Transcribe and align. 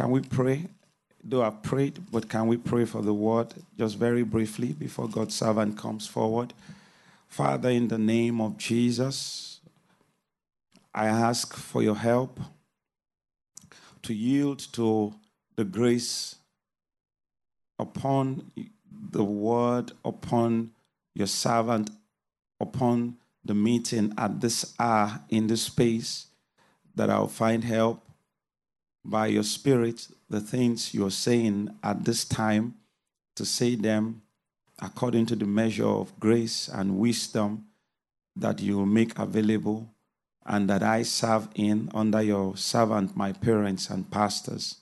Can 0.00 0.12
we 0.12 0.22
pray? 0.22 0.66
Though 1.22 1.42
I 1.42 1.50
prayed, 1.50 1.98
but 2.10 2.26
can 2.26 2.46
we 2.46 2.56
pray 2.56 2.86
for 2.86 3.02
the 3.02 3.12
word 3.12 3.52
just 3.76 3.98
very 3.98 4.22
briefly 4.22 4.72
before 4.72 5.06
God's 5.06 5.34
servant 5.34 5.76
comes 5.76 6.06
forward? 6.06 6.54
Father, 7.28 7.68
in 7.68 7.88
the 7.88 7.98
name 7.98 8.40
of 8.40 8.56
Jesus, 8.56 9.60
I 10.94 11.04
ask 11.06 11.52
for 11.52 11.82
your 11.82 11.96
help 11.96 12.40
to 14.04 14.14
yield 14.14 14.60
to 14.72 15.12
the 15.56 15.64
grace 15.64 16.36
upon 17.78 18.50
the 19.10 19.22
word, 19.22 19.92
upon 20.02 20.70
your 21.14 21.26
servant, 21.26 21.90
upon 22.58 23.18
the 23.44 23.54
meeting 23.54 24.14
at 24.16 24.40
this 24.40 24.72
hour 24.78 25.20
in 25.28 25.48
this 25.48 25.64
space, 25.64 26.28
that 26.94 27.10
I'll 27.10 27.28
find 27.28 27.64
help 27.64 28.02
by 29.04 29.26
your 29.26 29.42
spirit 29.42 30.08
the 30.28 30.40
things 30.40 30.94
you're 30.94 31.10
saying 31.10 31.68
at 31.82 32.04
this 32.04 32.24
time 32.24 32.74
to 33.34 33.44
say 33.44 33.74
them 33.74 34.22
according 34.80 35.26
to 35.26 35.36
the 35.36 35.46
measure 35.46 35.86
of 35.86 36.18
grace 36.20 36.68
and 36.68 36.98
wisdom 36.98 37.64
that 38.36 38.60
you 38.60 38.84
make 38.86 39.18
available 39.18 39.90
and 40.46 40.68
that 40.68 40.82
I 40.82 41.02
serve 41.02 41.48
in 41.54 41.90
under 41.94 42.22
your 42.22 42.56
servant, 42.56 43.16
my 43.16 43.32
parents 43.32 43.90
and 43.90 44.10
pastors, 44.10 44.76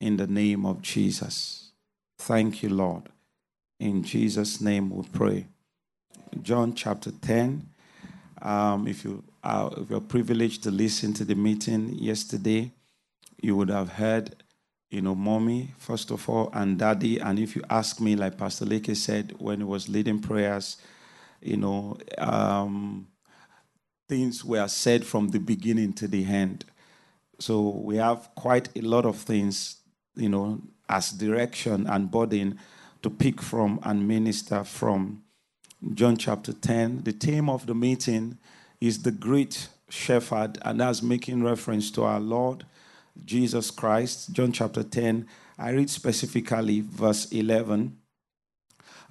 in 0.00 0.16
the 0.16 0.26
name 0.26 0.66
of 0.66 0.82
Jesus. 0.82 1.72
Thank 2.18 2.62
you, 2.62 2.68
Lord. 2.68 3.08
In 3.78 4.02
Jesus' 4.02 4.60
name 4.60 4.90
we 4.90 5.04
pray. 5.12 5.46
John 6.42 6.74
chapter 6.74 7.10
10. 7.10 7.66
Um, 8.42 8.86
if 8.86 9.04
you 9.04 9.24
are 9.42 9.72
if 9.76 9.90
you're 9.90 10.00
privileged 10.00 10.62
to 10.62 10.70
listen 10.70 11.12
to 11.14 11.24
the 11.24 11.34
meeting 11.34 11.90
yesterday, 11.94 12.72
you 13.42 13.56
would 13.56 13.70
have 13.70 13.90
heard, 13.90 14.42
you 14.90 15.00
know, 15.00 15.14
mommy, 15.14 15.72
first 15.78 16.10
of 16.10 16.28
all, 16.28 16.50
and 16.52 16.78
daddy. 16.78 17.18
And 17.18 17.38
if 17.38 17.56
you 17.56 17.62
ask 17.70 18.00
me, 18.00 18.16
like 18.16 18.38
Pastor 18.38 18.66
Leke 18.66 18.96
said 18.96 19.34
when 19.38 19.58
he 19.58 19.64
was 19.64 19.88
leading 19.88 20.20
prayers, 20.20 20.76
you 21.40 21.56
know, 21.56 21.96
um, 22.18 23.08
things 24.08 24.44
were 24.44 24.68
said 24.68 25.04
from 25.04 25.28
the 25.28 25.38
beginning 25.38 25.92
to 25.94 26.08
the 26.08 26.24
end. 26.24 26.64
So 27.38 27.70
we 27.70 27.96
have 27.96 28.28
quite 28.34 28.68
a 28.76 28.82
lot 28.82 29.06
of 29.06 29.16
things, 29.16 29.76
you 30.14 30.28
know, 30.28 30.60
as 30.88 31.10
direction 31.12 31.86
and 31.86 32.10
burden 32.10 32.58
to 33.02 33.08
pick 33.08 33.40
from 33.40 33.80
and 33.82 34.06
minister 34.06 34.64
from. 34.64 35.22
John 35.94 36.18
chapter 36.18 36.52
10. 36.52 37.04
The 37.04 37.12
theme 37.12 37.48
of 37.48 37.66
the 37.66 37.74
meeting 37.74 38.36
is 38.82 39.02
the 39.02 39.10
great 39.10 39.68
shepherd, 39.88 40.58
and 40.62 40.80
that's 40.80 41.02
making 41.02 41.42
reference 41.42 41.90
to 41.92 42.04
our 42.04 42.20
Lord 42.20 42.66
Jesus 43.24 43.70
Christ. 43.70 44.32
John 44.32 44.52
chapter 44.52 44.82
10. 44.82 45.26
I 45.58 45.70
read 45.70 45.90
specifically 45.90 46.80
verse 46.80 47.30
11 47.32 47.96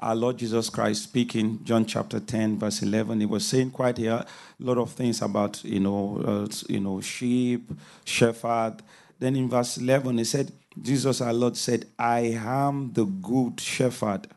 our 0.02 0.16
Lord 0.16 0.38
Jesus 0.38 0.69
Christ 0.69 1.03
speaking, 1.03 1.59
John 1.64 1.86
chapter 1.86 2.22
10, 2.22 2.58
verse 2.58 2.81
11, 2.81 3.20
he 3.20 3.25
was 3.25 3.45
saying 3.45 3.72
quite 3.72 4.00
a 4.00 4.25
lot 4.59 4.77
of 4.77 4.92
things 4.92 5.22
about, 5.22 5.61
you 5.66 5.81
know, 5.81 6.22
uh, 6.25 6.47
you 6.70 6.80
know, 6.80 7.02
sheep, 7.02 7.70
shepherd. 8.05 8.75
Then 9.20 9.36
in 9.36 9.50
verse 9.50 9.77
11, 9.77 10.20
he 10.20 10.23
said, 10.23 10.53
Jesus 10.81 11.20
our 11.20 11.33
Lord 11.33 11.58
said, 11.58 11.86
I 11.97 12.39
am 12.42 12.94
the 12.94 13.03
good 13.03 13.59
shepherd. 13.59 14.27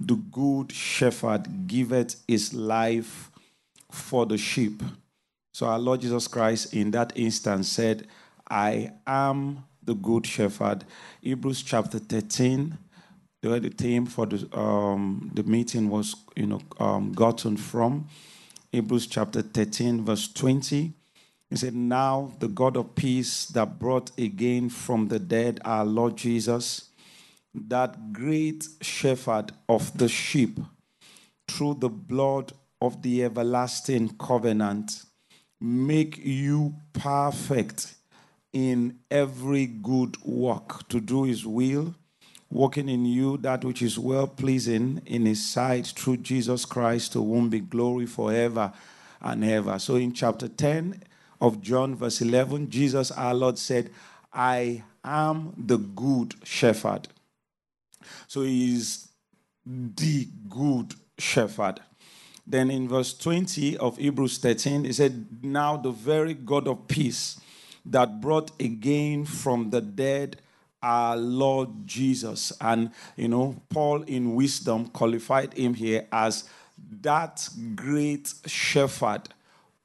The 0.00 0.16
good 0.16 0.72
shepherd 0.72 1.68
giveth 1.68 2.20
his 2.26 2.52
life 2.52 3.30
for 3.92 4.26
the 4.26 4.36
sheep. 4.36 4.82
So 5.52 5.66
our 5.66 5.78
Lord 5.78 6.00
Jesus 6.00 6.26
Christ 6.26 6.74
in 6.74 6.90
that 6.90 7.12
instance 7.14 7.68
said, 7.68 8.08
I 8.48 8.92
am 9.06 9.64
the 9.82 9.94
good 9.94 10.26
shepherd. 10.26 10.84
Hebrews 11.20 11.62
chapter 11.62 11.98
13, 11.98 12.76
where 13.42 13.60
the 13.60 13.70
theme 13.70 14.06
for 14.06 14.26
the, 14.26 14.58
um, 14.58 15.30
the 15.34 15.42
meeting 15.42 15.88
was, 15.88 16.16
you 16.36 16.46
know, 16.46 16.60
um, 16.78 17.12
gotten 17.12 17.56
from. 17.56 18.08
Hebrews 18.72 19.06
chapter 19.06 19.42
13, 19.42 20.04
verse 20.04 20.28
20. 20.32 20.92
He 21.50 21.56
said, 21.56 21.74
Now 21.74 22.32
the 22.40 22.48
God 22.48 22.76
of 22.76 22.94
peace 22.94 23.46
that 23.46 23.78
brought 23.78 24.10
again 24.18 24.68
from 24.68 25.08
the 25.08 25.18
dead 25.18 25.60
our 25.64 25.84
Lord 25.84 26.16
Jesus, 26.16 26.90
that 27.54 28.12
great 28.12 28.66
shepherd 28.80 29.52
of 29.68 29.96
the 29.96 30.08
sheep, 30.08 30.58
through 31.46 31.74
the 31.74 31.88
blood 31.88 32.52
of 32.80 33.02
the 33.02 33.22
everlasting 33.22 34.16
covenant, 34.18 35.04
make 35.60 36.18
you 36.18 36.74
perfect 36.92 37.94
in 38.54 39.00
every 39.10 39.66
good 39.66 40.16
work 40.24 40.88
to 40.88 41.00
do 41.00 41.24
his 41.24 41.44
will 41.44 41.94
working 42.54 42.88
in 42.88 43.04
you 43.04 43.36
that 43.38 43.64
which 43.64 43.82
is 43.82 43.98
well 43.98 44.28
pleasing 44.28 45.02
in 45.06 45.26
his 45.26 45.44
sight 45.44 45.86
through 45.88 46.18
Jesus 46.18 46.64
Christ, 46.64 47.12
to 47.12 47.18
whom 47.18 47.50
be 47.50 47.58
glory 47.58 48.06
forever 48.06 48.72
and 49.20 49.44
ever. 49.44 49.78
So 49.80 49.96
in 49.96 50.12
chapter 50.12 50.46
10 50.46 51.02
of 51.40 51.60
John, 51.60 51.96
verse 51.96 52.20
11, 52.20 52.70
Jesus 52.70 53.10
our 53.10 53.34
Lord 53.34 53.58
said, 53.58 53.90
I 54.32 54.84
am 55.04 55.52
the 55.58 55.78
good 55.78 56.34
shepherd. 56.44 57.08
So 58.28 58.42
he 58.42 58.76
is 58.76 59.08
the 59.66 60.28
good 60.48 60.94
shepherd. 61.18 61.80
Then 62.46 62.70
in 62.70 62.88
verse 62.88 63.14
20 63.14 63.78
of 63.78 63.96
Hebrews 63.96 64.38
13, 64.38 64.84
he 64.84 64.92
said, 64.92 65.42
Now 65.42 65.76
the 65.76 65.90
very 65.90 66.34
God 66.34 66.68
of 66.68 66.86
peace 66.86 67.40
that 67.86 68.20
brought 68.20 68.50
again 68.60 69.24
from 69.24 69.70
the 69.70 69.80
dead 69.80 70.40
our 70.84 71.16
Lord 71.16 71.86
Jesus. 71.86 72.52
And, 72.60 72.90
you 73.16 73.28
know, 73.28 73.56
Paul 73.70 74.02
in 74.02 74.34
wisdom 74.34 74.88
qualified 74.88 75.54
him 75.54 75.74
here 75.74 76.06
as 76.12 76.44
that 77.00 77.48
great 77.74 78.32
shepherd 78.46 79.22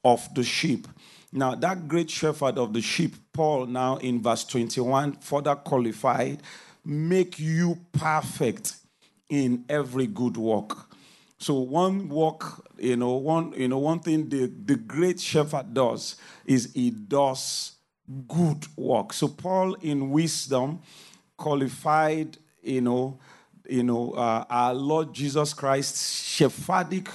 of 0.03 0.33
the 0.35 0.43
sheep. 0.43 0.87
Now, 1.31 1.55
that 1.55 1.87
great 1.87 2.09
shepherd 2.09 2.57
of 2.57 2.73
the 2.73 2.81
sheep, 2.81 3.15
Paul 3.31 3.67
now 3.67 3.97
in 3.97 4.21
verse 4.21 4.43
21 4.43 5.13
further 5.13 5.55
qualified, 5.55 6.41
make 6.83 7.39
you 7.39 7.79
perfect 7.93 8.73
in 9.29 9.63
every 9.69 10.07
good 10.07 10.35
work. 10.37 10.75
So 11.37 11.59
one 11.59 12.09
work, 12.09 12.66
you 12.77 12.97
know, 12.97 13.13
one, 13.13 13.53
you 13.55 13.69
know, 13.69 13.77
one 13.77 13.99
thing 13.99 14.27
the, 14.27 14.47
the 14.47 14.75
great 14.75 15.21
shepherd 15.21 15.73
does 15.73 16.17
is 16.45 16.73
he 16.73 16.89
does 16.89 17.73
good 18.28 18.66
work. 18.75 19.14
So 19.14 19.28
Paul, 19.28 19.75
in 19.75 20.09
wisdom, 20.09 20.81
qualified, 21.38 22.38
you 22.62 22.81
know, 22.81 23.20
you 23.68 23.84
know, 23.84 24.12
uh, 24.12 24.46
our 24.50 24.74
Lord 24.74 25.14
Jesus 25.14 25.53
Christ's 25.53 26.24
shepherdic 26.24 27.08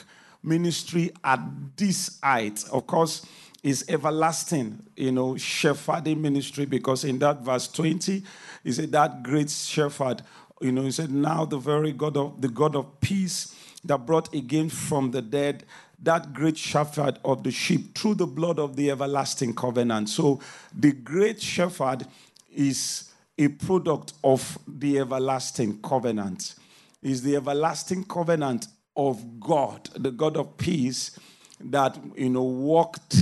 ministry 0.42 1.10
at 1.24 1.40
this 1.76 2.18
height. 2.22 2.64
Of 2.70 2.86
course, 2.86 3.26
is 3.62 3.84
everlasting, 3.88 4.82
you 4.94 5.10
know, 5.10 5.36
shepherding 5.36 6.20
ministry 6.20 6.66
because 6.66 7.02
in 7.04 7.18
that 7.18 7.40
verse 7.40 7.66
20, 7.66 8.22
he 8.62 8.72
said 8.72 8.92
that 8.92 9.22
great 9.22 9.50
shepherd, 9.50 10.22
you 10.60 10.70
know, 10.70 10.82
he 10.82 10.90
said, 10.90 11.10
now 11.10 11.44
the 11.44 11.58
very 11.58 11.92
God 11.92 12.16
of 12.16 12.40
the 12.40 12.48
God 12.48 12.76
of 12.76 13.00
peace 13.00 13.54
that 13.84 14.06
brought 14.06 14.32
again 14.34 14.68
from 14.68 15.10
the 15.10 15.22
dead 15.22 15.64
that 16.04 16.32
great 16.32 16.56
shepherd 16.56 17.18
of 17.24 17.42
the 17.42 17.50
sheep 17.50 17.96
through 17.96 18.14
the 18.14 18.26
blood 18.26 18.58
of 18.58 18.76
the 18.76 18.90
everlasting 18.90 19.54
covenant. 19.54 20.08
So 20.08 20.40
the 20.76 20.92
great 20.92 21.40
shepherd 21.40 22.06
is 22.54 23.10
a 23.38 23.48
product 23.48 24.12
of 24.22 24.58
the 24.66 24.98
everlasting 24.98 25.80
covenant. 25.82 26.54
Is 27.02 27.22
the 27.22 27.36
everlasting 27.36 28.04
covenant 28.04 28.68
of 28.96 29.40
God, 29.40 29.90
the 29.96 30.10
God 30.10 30.36
of 30.36 30.56
peace, 30.56 31.18
that 31.60 31.98
you 32.16 32.30
know 32.30 32.44
walked 32.44 33.16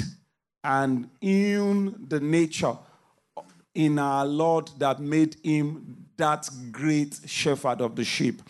and 0.62 1.08
in 1.20 2.06
the 2.08 2.20
nature 2.20 2.76
in 3.74 3.98
our 3.98 4.26
Lord 4.26 4.70
that 4.78 5.00
made 5.00 5.36
him 5.42 6.06
that 6.16 6.48
great 6.70 7.18
shepherd 7.26 7.80
of 7.80 7.96
the 7.96 8.04
sheep. 8.04 8.42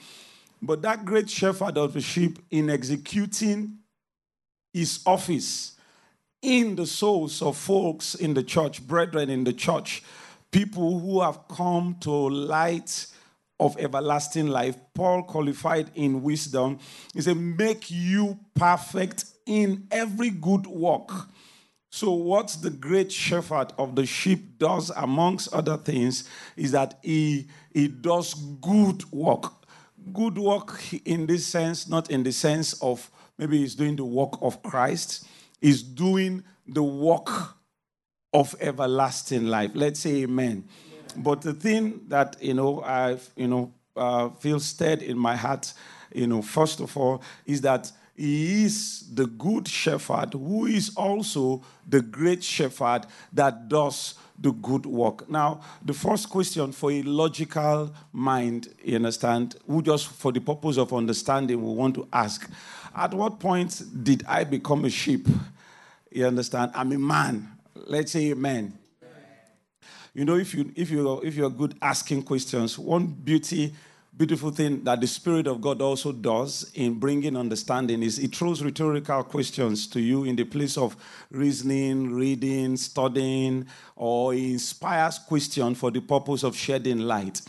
But 0.60 0.82
that 0.82 1.04
great 1.04 1.30
shepherd 1.30 1.78
of 1.78 1.94
the 1.94 2.00
sheep, 2.00 2.38
in 2.50 2.70
executing 2.70 3.78
his 4.72 5.00
office 5.06 5.72
in 6.40 6.76
the 6.76 6.86
souls 6.86 7.40
of 7.40 7.56
folks 7.56 8.14
in 8.14 8.34
the 8.34 8.42
church, 8.42 8.86
brethren 8.86 9.30
in 9.30 9.44
the 9.44 9.52
church, 9.52 10.02
people 10.50 10.98
who 10.98 11.20
have 11.20 11.46
come 11.48 11.96
to 12.00 12.10
light 12.10 13.06
of 13.60 13.78
everlasting 13.78 14.48
life. 14.48 14.76
Paul 14.92 15.22
qualified 15.22 15.90
in 15.94 16.22
wisdom. 16.22 16.78
He 17.14 17.20
said, 17.20 17.36
Make 17.36 17.90
you 17.90 18.38
perfect 18.54 19.24
in 19.46 19.86
every 19.90 20.30
good 20.30 20.66
work. 20.66 21.10
So, 21.90 22.12
what 22.12 22.56
the 22.62 22.70
great 22.70 23.12
shepherd 23.12 23.72
of 23.78 23.94
the 23.94 24.06
sheep 24.06 24.58
does, 24.58 24.90
amongst 24.96 25.52
other 25.52 25.76
things, 25.76 26.28
is 26.56 26.72
that 26.72 26.98
he, 27.02 27.48
he 27.72 27.88
does 27.88 28.34
good 28.34 29.10
work. 29.12 29.52
Good 30.12 30.38
work 30.38 30.80
in 31.04 31.26
this 31.26 31.46
sense, 31.46 31.86
not 31.86 32.10
in 32.10 32.22
the 32.22 32.32
sense 32.32 32.72
of 32.82 33.10
maybe 33.38 33.58
he's 33.58 33.74
doing 33.74 33.96
the 33.96 34.04
work 34.04 34.34
of 34.40 34.62
Christ, 34.62 35.26
he's 35.60 35.82
doing 35.82 36.44
the 36.66 36.82
work 36.82 37.28
of 38.32 38.54
everlasting 38.60 39.46
life. 39.46 39.72
Let's 39.74 40.00
say 40.00 40.22
amen. 40.22 40.64
But 41.16 41.42
the 41.42 41.52
thing 41.52 42.02
that 42.08 42.36
you 42.40 42.54
know 42.54 42.82
I 42.82 43.18
you 43.36 43.48
know 43.48 43.72
uh, 43.96 44.30
feel 44.30 44.60
stirred 44.60 45.02
in 45.02 45.18
my 45.18 45.36
heart, 45.36 45.72
you 46.14 46.26
know, 46.26 46.42
first 46.42 46.80
of 46.80 46.96
all, 46.96 47.22
is 47.44 47.60
that 47.62 47.90
he 48.14 48.64
is 48.64 49.08
the 49.14 49.26
good 49.26 49.66
shepherd 49.66 50.34
who 50.34 50.66
is 50.66 50.94
also 50.96 51.62
the 51.88 52.00
great 52.00 52.44
shepherd 52.44 53.06
that 53.32 53.68
does 53.68 54.14
the 54.38 54.52
good 54.52 54.86
work. 54.86 55.28
Now, 55.30 55.60
the 55.84 55.94
first 55.94 56.28
question 56.28 56.72
for 56.72 56.90
a 56.90 57.02
logical 57.02 57.92
mind, 58.12 58.68
you 58.84 58.96
understand, 58.96 59.56
who 59.66 59.82
just 59.82 60.08
for 60.08 60.32
the 60.32 60.40
purpose 60.40 60.76
of 60.76 60.92
understanding, 60.92 61.62
we 61.62 61.74
want 61.74 61.94
to 61.94 62.08
ask 62.12 62.50
at 62.94 63.14
what 63.14 63.40
point 63.40 63.82
did 64.02 64.24
I 64.26 64.44
become 64.44 64.84
a 64.84 64.90
sheep? 64.90 65.26
You 66.10 66.26
understand? 66.26 66.72
I'm 66.74 66.92
a 66.92 66.98
man. 66.98 67.48
Let's 67.74 68.12
say 68.12 68.30
a 68.30 68.36
man. 68.36 68.78
You 70.14 70.26
know, 70.26 70.36
if 70.36 70.54
you 70.54 70.70
if 70.76 70.90
you 70.90 71.20
if 71.22 71.34
you're 71.36 71.50
good 71.50 71.74
asking 71.80 72.24
questions, 72.24 72.78
one 72.78 73.06
beauty 73.06 73.72
beautiful 74.14 74.50
thing 74.50 74.84
that 74.84 75.00
the 75.00 75.06
Spirit 75.06 75.46
of 75.46 75.60
God 75.60 75.80
also 75.80 76.12
does 76.12 76.70
in 76.74 76.98
bringing 76.98 77.36
understanding 77.36 78.02
is 78.02 78.18
it 78.18 78.36
throws 78.36 78.62
rhetorical 78.62 79.24
questions 79.24 79.86
to 79.86 80.00
you 80.00 80.24
in 80.24 80.36
the 80.36 80.44
place 80.44 80.76
of 80.76 80.94
reasoning, 81.30 82.12
reading, 82.12 82.76
studying, 82.76 83.66
or 83.96 84.34
inspires 84.34 85.18
question 85.18 85.74
for 85.74 85.90
the 85.90 86.00
purpose 86.00 86.42
of 86.42 86.54
shedding 86.54 86.98
light. 86.98 87.40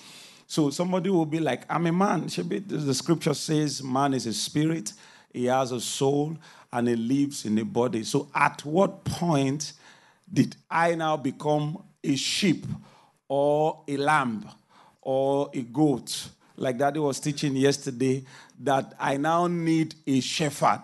So 0.47 0.69
somebody 0.69 1.09
will 1.09 1.25
be 1.25 1.39
like, 1.39 1.63
I'm 1.69 1.85
a 1.87 1.91
man. 1.91 2.27
The 2.27 2.93
scripture 2.93 3.33
says 3.33 3.83
man 3.83 4.13
is 4.13 4.25
a 4.25 4.33
spirit, 4.33 4.93
he 5.33 5.45
has 5.45 5.71
a 5.71 5.81
soul, 5.81 6.37
and 6.71 6.87
he 6.87 6.95
lives 6.95 7.45
in 7.45 7.57
a 7.57 7.65
body. 7.65 8.03
So 8.03 8.29
at 8.33 8.63
what 8.63 9.03
point 9.03 9.73
did 10.31 10.55
I 10.69 10.95
now 10.95 11.17
become 11.17 11.83
a 12.03 12.15
sheep 12.15 12.65
or 13.27 13.81
a 13.87 13.97
lamb 13.97 14.45
or 15.01 15.49
a 15.53 15.61
goat? 15.61 16.29
like 16.55 16.77
Daddy 16.77 16.99
was 16.99 17.19
teaching 17.19 17.55
yesterday, 17.55 18.23
that 18.59 18.93
I 18.99 19.17
now 19.17 19.47
need 19.47 19.95
a 20.05 20.19
shepherd. 20.19 20.81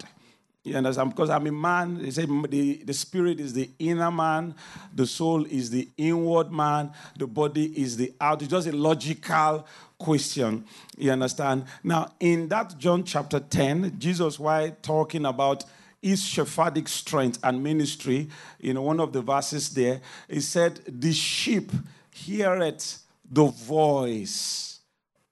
You 0.64 0.76
understand? 0.76 1.12
Because 1.12 1.30
I'm 1.30 1.48
a 1.48 1.52
man, 1.52 2.02
they 2.02 2.12
say 2.12 2.26
the, 2.26 2.82
the 2.84 2.94
spirit 2.94 3.40
is 3.40 3.54
the 3.54 3.70
inner 3.80 4.12
man, 4.12 4.54
the 4.94 5.08
soul 5.08 5.46
is 5.46 5.70
the 5.70 5.88
inward 5.98 6.52
man, 6.52 6.92
the 7.18 7.28
body 7.28 7.66
is 7.82 7.98
the 7.98 8.14
out. 8.20 8.42
It's 8.42 8.52
just 8.52 8.68
a 8.68 8.76
logical 8.76 9.66
question. 10.00 10.66
You 10.98 11.12
understand? 11.12 11.66
Now, 11.84 12.14
in 12.20 12.48
that 12.48 12.78
John 12.78 13.04
chapter 13.04 13.40
10, 13.40 14.00
Jesus, 14.00 14.40
while 14.40 14.72
talking 14.82 15.26
about 15.26 15.66
his 16.02 16.22
shepherdic 16.22 16.88
strength 16.88 17.40
and 17.44 17.62
ministry, 17.62 18.30
you 18.60 18.74
know, 18.74 18.82
one 18.82 19.00
of 19.00 19.14
the 19.14 19.22
verses 19.22 19.70
there, 19.70 20.02
he 20.30 20.40
said, 20.40 20.80
The 20.88 21.12
sheep 21.12 21.72
heareth 22.12 23.04
the 23.30 23.46
voice 23.46 24.80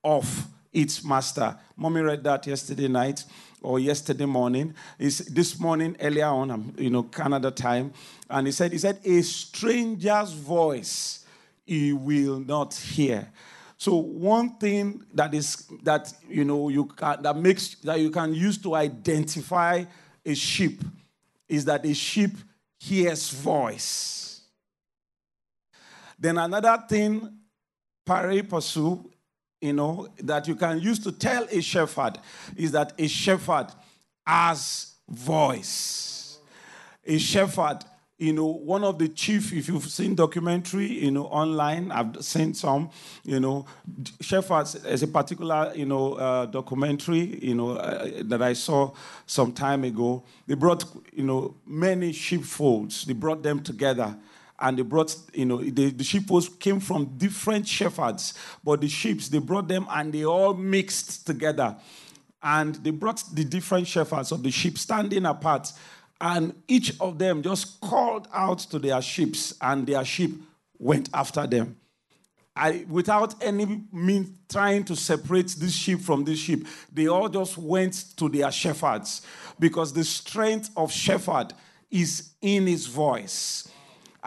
of 0.03 0.47
its 0.71 1.03
master. 1.03 1.57
Mommy 1.75 2.01
read 2.01 2.23
that 2.25 2.45
yesterday 2.45 2.87
night 2.87 3.23
or 3.61 3.79
yesterday 3.79 4.25
morning. 4.25 4.73
Is 4.99 5.19
this 5.19 5.59
morning 5.59 5.95
earlier 6.01 6.27
on, 6.27 6.51
um, 6.51 6.73
you 6.77 6.89
know, 6.89 7.03
Canada 7.03 7.49
time, 7.51 7.93
and 8.29 8.47
he 8.47 8.51
said, 8.51 8.71
he 8.73 8.77
said, 8.77 8.99
a 9.03 9.21
stranger's 9.21 10.33
voice 10.33 11.25
he 11.65 11.93
will 11.93 12.39
not 12.39 12.73
hear. 12.73 13.29
So 13.77 13.95
one 13.95 14.57
thing 14.57 15.03
that 15.13 15.33
is 15.33 15.67
that 15.83 16.11
you 16.27 16.43
know 16.43 16.69
you 16.69 16.85
can, 16.85 17.21
that 17.21 17.37
makes 17.37 17.75
that 17.75 17.99
you 17.99 18.09
can 18.09 18.33
use 18.33 18.57
to 18.59 18.75
identify 18.75 19.83
a 20.25 20.33
sheep 20.33 20.81
is 21.47 21.65
that 21.65 21.85
a 21.85 21.93
sheep 21.93 22.31
hears 22.79 23.29
voice. 23.29 24.41
Then 26.19 26.37
another 26.37 26.83
thing, 26.89 27.31
pari 28.05 28.41
passu, 28.41 29.03
you 29.61 29.73
know, 29.73 30.07
that 30.19 30.47
you 30.47 30.55
can 30.55 30.79
use 30.79 30.99
to 30.99 31.11
tell 31.11 31.47
a 31.51 31.61
shepherd 31.61 32.19
is 32.55 32.71
that 32.71 32.93
a 32.97 33.07
shepherd 33.07 33.67
has 34.25 34.95
voice. 35.07 36.39
A 37.05 37.17
shepherd, 37.17 37.79
you 38.17 38.33
know, 38.33 38.45
one 38.47 38.83
of 38.83 38.97
the 38.97 39.07
chief, 39.09 39.53
if 39.53 39.67
you've 39.67 39.85
seen 39.85 40.15
documentary, 40.15 40.87
you 40.87 41.11
know, 41.11 41.25
online, 41.25 41.91
I've 41.91 42.23
seen 42.25 42.55
some, 42.55 42.89
you 43.23 43.39
know, 43.39 43.67
shepherds, 44.21 44.73
as 44.75 45.03
a 45.03 45.07
particular, 45.07 45.71
you 45.75 45.85
know, 45.85 46.13
uh, 46.13 46.47
documentary, 46.47 47.37
you 47.43 47.53
know, 47.53 47.73
uh, 47.73 48.23
that 48.23 48.41
I 48.41 48.53
saw 48.53 48.91
some 49.27 49.51
time 49.51 49.83
ago. 49.83 50.23
They 50.47 50.55
brought, 50.55 50.83
you 51.13 51.23
know, 51.23 51.55
many 51.67 52.11
sheepfolds. 52.11 53.05
They 53.05 53.13
brought 53.13 53.43
them 53.43 53.61
together 53.61 54.17
and 54.59 54.79
they 54.79 54.83
brought, 54.83 55.15
you 55.33 55.45
know, 55.45 55.57
the, 55.57 55.91
the 55.91 56.03
sheep 56.03 56.29
was, 56.31 56.49
came 56.49 56.79
from 56.79 57.17
different 57.17 57.67
shepherds, 57.67 58.33
but 58.63 58.81
the 58.81 58.87
sheep, 58.87 59.21
they 59.21 59.37
brought 59.37 59.67
them 59.67 59.85
and 59.91 60.11
they 60.11 60.25
all 60.25 60.55
mixed 60.55 61.27
together. 61.27 61.75
And 62.41 62.75
they 62.75 62.91
brought 62.91 63.23
the 63.33 63.43
different 63.43 63.87
shepherds 63.87 64.31
of 64.31 64.41
the 64.41 64.51
sheep 64.51 64.77
standing 64.77 65.25
apart, 65.25 65.71
and 66.19 66.53
each 66.67 66.99
of 66.99 67.19
them 67.19 67.41
just 67.41 67.79
called 67.81 68.27
out 68.33 68.59
to 68.59 68.79
their 68.79 69.01
sheep, 69.01 69.35
and 69.61 69.85
their 69.85 70.03
sheep 70.03 70.41
went 70.79 71.09
after 71.13 71.45
them. 71.45 71.77
I, 72.55 72.85
without 72.89 73.35
any 73.43 73.83
means 73.91 74.29
trying 74.49 74.83
to 74.85 74.95
separate 74.95 75.49
this 75.59 75.75
sheep 75.75 76.01
from 76.01 76.23
this 76.23 76.39
sheep, 76.39 76.67
they 76.91 77.07
all 77.07 77.29
just 77.29 77.57
went 77.57 78.17
to 78.17 78.29
their 78.29 78.51
shepherds 78.51 79.21
because 79.59 79.93
the 79.93 80.03
strength 80.03 80.71
of 80.75 80.91
shepherd 80.91 81.53
is 81.91 82.31
in 82.41 82.65
his 82.65 82.87
voice 82.87 83.69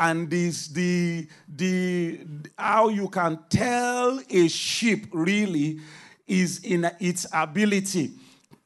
and 0.00 0.30
this 0.30 0.68
the 0.68 1.28
the 1.56 2.20
how 2.58 2.88
you 2.88 3.08
can 3.08 3.38
tell 3.48 4.20
a 4.30 4.48
sheep 4.48 5.06
really 5.12 5.78
is 6.26 6.60
in 6.64 6.90
its 6.98 7.26
ability 7.32 8.12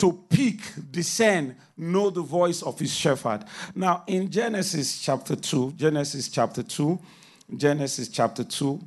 to 0.05 0.13
pick, 0.29 0.61
discern, 0.91 1.57
know 1.79 2.11
the 2.11 2.21
voice 2.21 2.61
of 2.61 2.79
his 2.79 2.95
shepherd. 2.95 3.43
Now, 3.75 4.05
in 4.07 4.31
Genesis 4.31 5.01
chapter 5.01 5.35
2, 5.35 5.73
Genesis 5.77 6.29
chapter 6.29 6.63
2, 6.63 6.99
Genesis 7.57 8.09
chapter 8.09 8.45
2, 8.45 8.87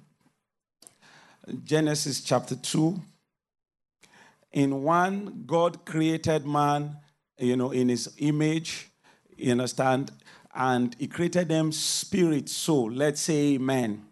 Genesis 1.63 2.21
chapter 2.21 2.55
2, 2.55 3.01
in 4.51 4.83
one, 4.83 5.43
God 5.47 5.85
created 5.85 6.45
man, 6.45 6.97
you 7.39 7.57
know, 7.57 7.71
in 7.71 7.89
his 7.89 8.13
image, 8.19 8.89
you 9.35 9.51
understand? 9.53 10.11
and 10.53 10.95
he 10.99 11.07
created 11.07 11.47
them 11.47 11.71
spirit, 11.71 12.47
soul. 12.47 12.91
Let's 12.91 13.21
say 13.21 13.55
amen. 13.55 14.05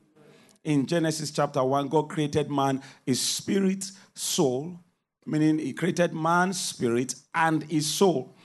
In 0.64 0.88
Genesis 0.88 1.30
chapter 1.30 1.64
1, 1.64 1.88
God 1.88 2.10
created 2.10 2.50
man, 2.50 2.82
his 3.06 3.22
spirit, 3.22 3.86
soul, 4.16 4.80
meaning 5.26 5.60
he 5.60 5.74
created 5.74 6.14
man's 6.14 6.60
spirit 6.60 7.16
and 7.34 7.64
his 7.64 7.92
soul. 7.92 8.36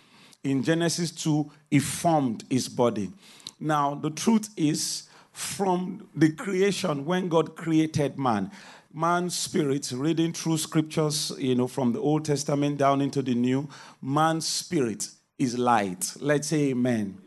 In 0.43 0.63
Genesis 0.63 1.11
2, 1.11 1.51
he 1.71 1.79
formed 1.79 2.45
his 2.49 2.69
body. 2.69 3.13
Now, 3.59 3.95
the 3.95 4.11
truth 4.11 4.49
is, 4.57 5.09
from 5.33 6.09
the 6.15 6.33
creation, 6.33 7.05
when 7.05 7.29
God 7.29 7.57
created 7.57 8.19
man, 8.19 8.51
man's 8.93 9.37
spirit, 9.37 9.93
reading 9.95 10.33
through 10.33 10.59
scriptures, 10.59 11.33
you 11.39 11.55
know, 11.55 11.69
from 11.69 11.93
the 11.93 12.01
Old 12.01 12.25
Testament 12.25 12.79
down 12.79 13.01
into 13.01 13.23
the 13.23 13.35
New, 13.35 13.69
man's 14.01 14.47
spirit 14.47 15.09
is 15.39 15.59
light. 15.59 16.13
Let's 16.21 16.49
say 16.49 16.71
amen 16.71 17.19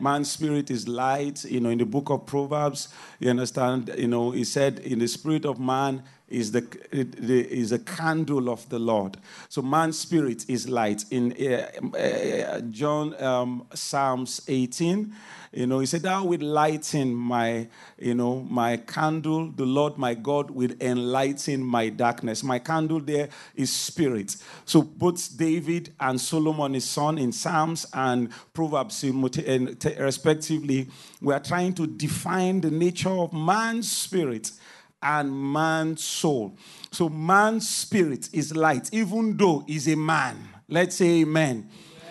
man's 0.00 0.30
spirit 0.30 0.70
is 0.70 0.88
light. 0.88 1.44
You 1.44 1.60
know, 1.60 1.70
in 1.70 1.78
the 1.78 1.86
book 1.86 2.10
of 2.10 2.26
Proverbs, 2.26 2.88
you 3.18 3.30
understand, 3.30 3.94
you 3.96 4.08
know, 4.08 4.30
he 4.30 4.44
said, 4.44 4.78
in 4.80 4.98
the 4.98 5.08
spirit 5.08 5.44
of 5.44 5.60
man 5.60 6.02
is 6.30 6.52
the, 6.52 6.64
is 6.90 7.72
a 7.72 7.78
candle 7.78 8.48
of 8.48 8.68
the 8.68 8.78
Lord. 8.78 9.16
So 9.48 9.60
man's 9.62 9.98
spirit 9.98 10.48
is 10.48 10.68
light. 10.68 11.04
In 11.10 11.32
uh, 11.32 11.96
uh, 11.96 12.60
John 12.70 13.20
um, 13.22 13.66
Psalms 13.74 14.40
18, 14.46 15.12
you 15.52 15.66
know, 15.66 15.80
he 15.80 15.86
said, 15.86 16.02
Thou 16.02 16.24
will 16.26 16.40
lighten 16.40 17.12
my, 17.12 17.66
you 17.98 18.14
know, 18.14 18.46
my 18.48 18.76
candle. 18.76 19.50
The 19.50 19.66
Lord 19.66 19.98
my 19.98 20.14
God 20.14 20.50
will 20.50 20.70
enlighten 20.80 21.64
my 21.64 21.88
darkness. 21.88 22.44
My 22.44 22.60
candle 22.60 23.00
there 23.00 23.28
is 23.56 23.72
spirit. 23.72 24.36
So 24.64 24.82
both 24.82 25.36
David 25.36 25.92
and 25.98 26.20
Solomon, 26.20 26.74
his 26.74 26.84
son, 26.84 27.18
in 27.18 27.32
Psalms 27.32 27.84
and 27.92 28.30
Proverbs, 28.54 29.04
respectively, 29.04 30.88
we 31.20 31.34
are 31.34 31.40
trying 31.40 31.74
to 31.74 31.86
define 31.88 32.60
the 32.60 32.70
nature 32.70 33.10
of 33.10 33.32
man's 33.32 33.90
spirit 33.90 34.52
and 35.02 35.32
man's 35.52 36.04
soul. 36.04 36.56
So 36.90 37.08
man's 37.08 37.68
spirit 37.68 38.28
is 38.32 38.54
light, 38.54 38.90
even 38.92 39.36
though 39.36 39.64
he's 39.66 39.88
a 39.88 39.96
man. 39.96 40.36
Let's 40.68 40.96
say 40.96 41.20
amen. 41.20 41.68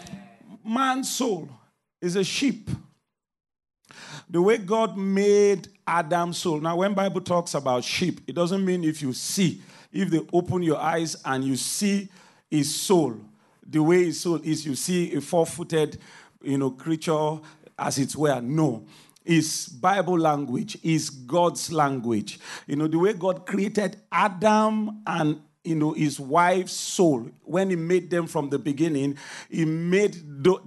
amen. 0.08 0.60
Man's 0.66 1.12
soul 1.12 1.50
is 2.02 2.16
a 2.16 2.24
sheep 2.24 2.70
the 4.30 4.42
way 4.42 4.58
God 4.58 4.96
made 4.98 5.68
Adam's 5.88 6.38
soul. 6.38 6.60
Now, 6.60 6.78
when 6.78 6.94
Bible 6.94 7.22
talks 7.22 7.56
about 7.56 7.84
sheep, 7.84 8.22
it 8.28 8.36
doesn't 8.36 8.64
mean 8.64 8.84
if 8.84 9.02
you 9.02 9.12
see, 9.14 9.62
if 9.92 10.10
they 10.10 10.22
open 10.32 10.62
your 10.62 10.78
eyes 10.78 11.18
and 11.26 11.44
you 11.44 11.56
see 11.56 12.10
his 12.50 12.74
soul, 12.74 13.16
the 13.68 13.82
way 13.82 14.06
his 14.06 14.20
soul 14.20 14.40
is, 14.44 14.66
you 14.66 14.76
see 14.76 15.14
a 15.16 15.22
four-footed, 15.22 15.98
you 16.44 16.58
know, 16.58 16.72
creature 16.72 17.40
as 17.78 17.98
it 17.98 18.16
were. 18.16 18.40
No. 18.40 18.86
Is 19.26 19.68
Bible 19.68 20.18
language, 20.18 20.78
is 20.84 21.10
God's 21.10 21.72
language. 21.72 22.40
You 22.68 22.76
know, 22.76 22.88
the 22.88 22.98
way 22.98 23.14
God 23.14 23.46
created 23.46 23.98
Adam 24.12 25.02
and 25.06 25.42
you 25.64 25.76
know 25.76 25.92
his 25.92 26.20
wife's 26.20 26.74
soul 26.74 27.30
when 27.44 27.70
he 27.70 27.76
made 27.76 28.10
them 28.10 28.28
from 28.28 28.50
the 28.50 28.58
beginning 28.58 29.18
he 29.50 29.66
made 29.66 30.16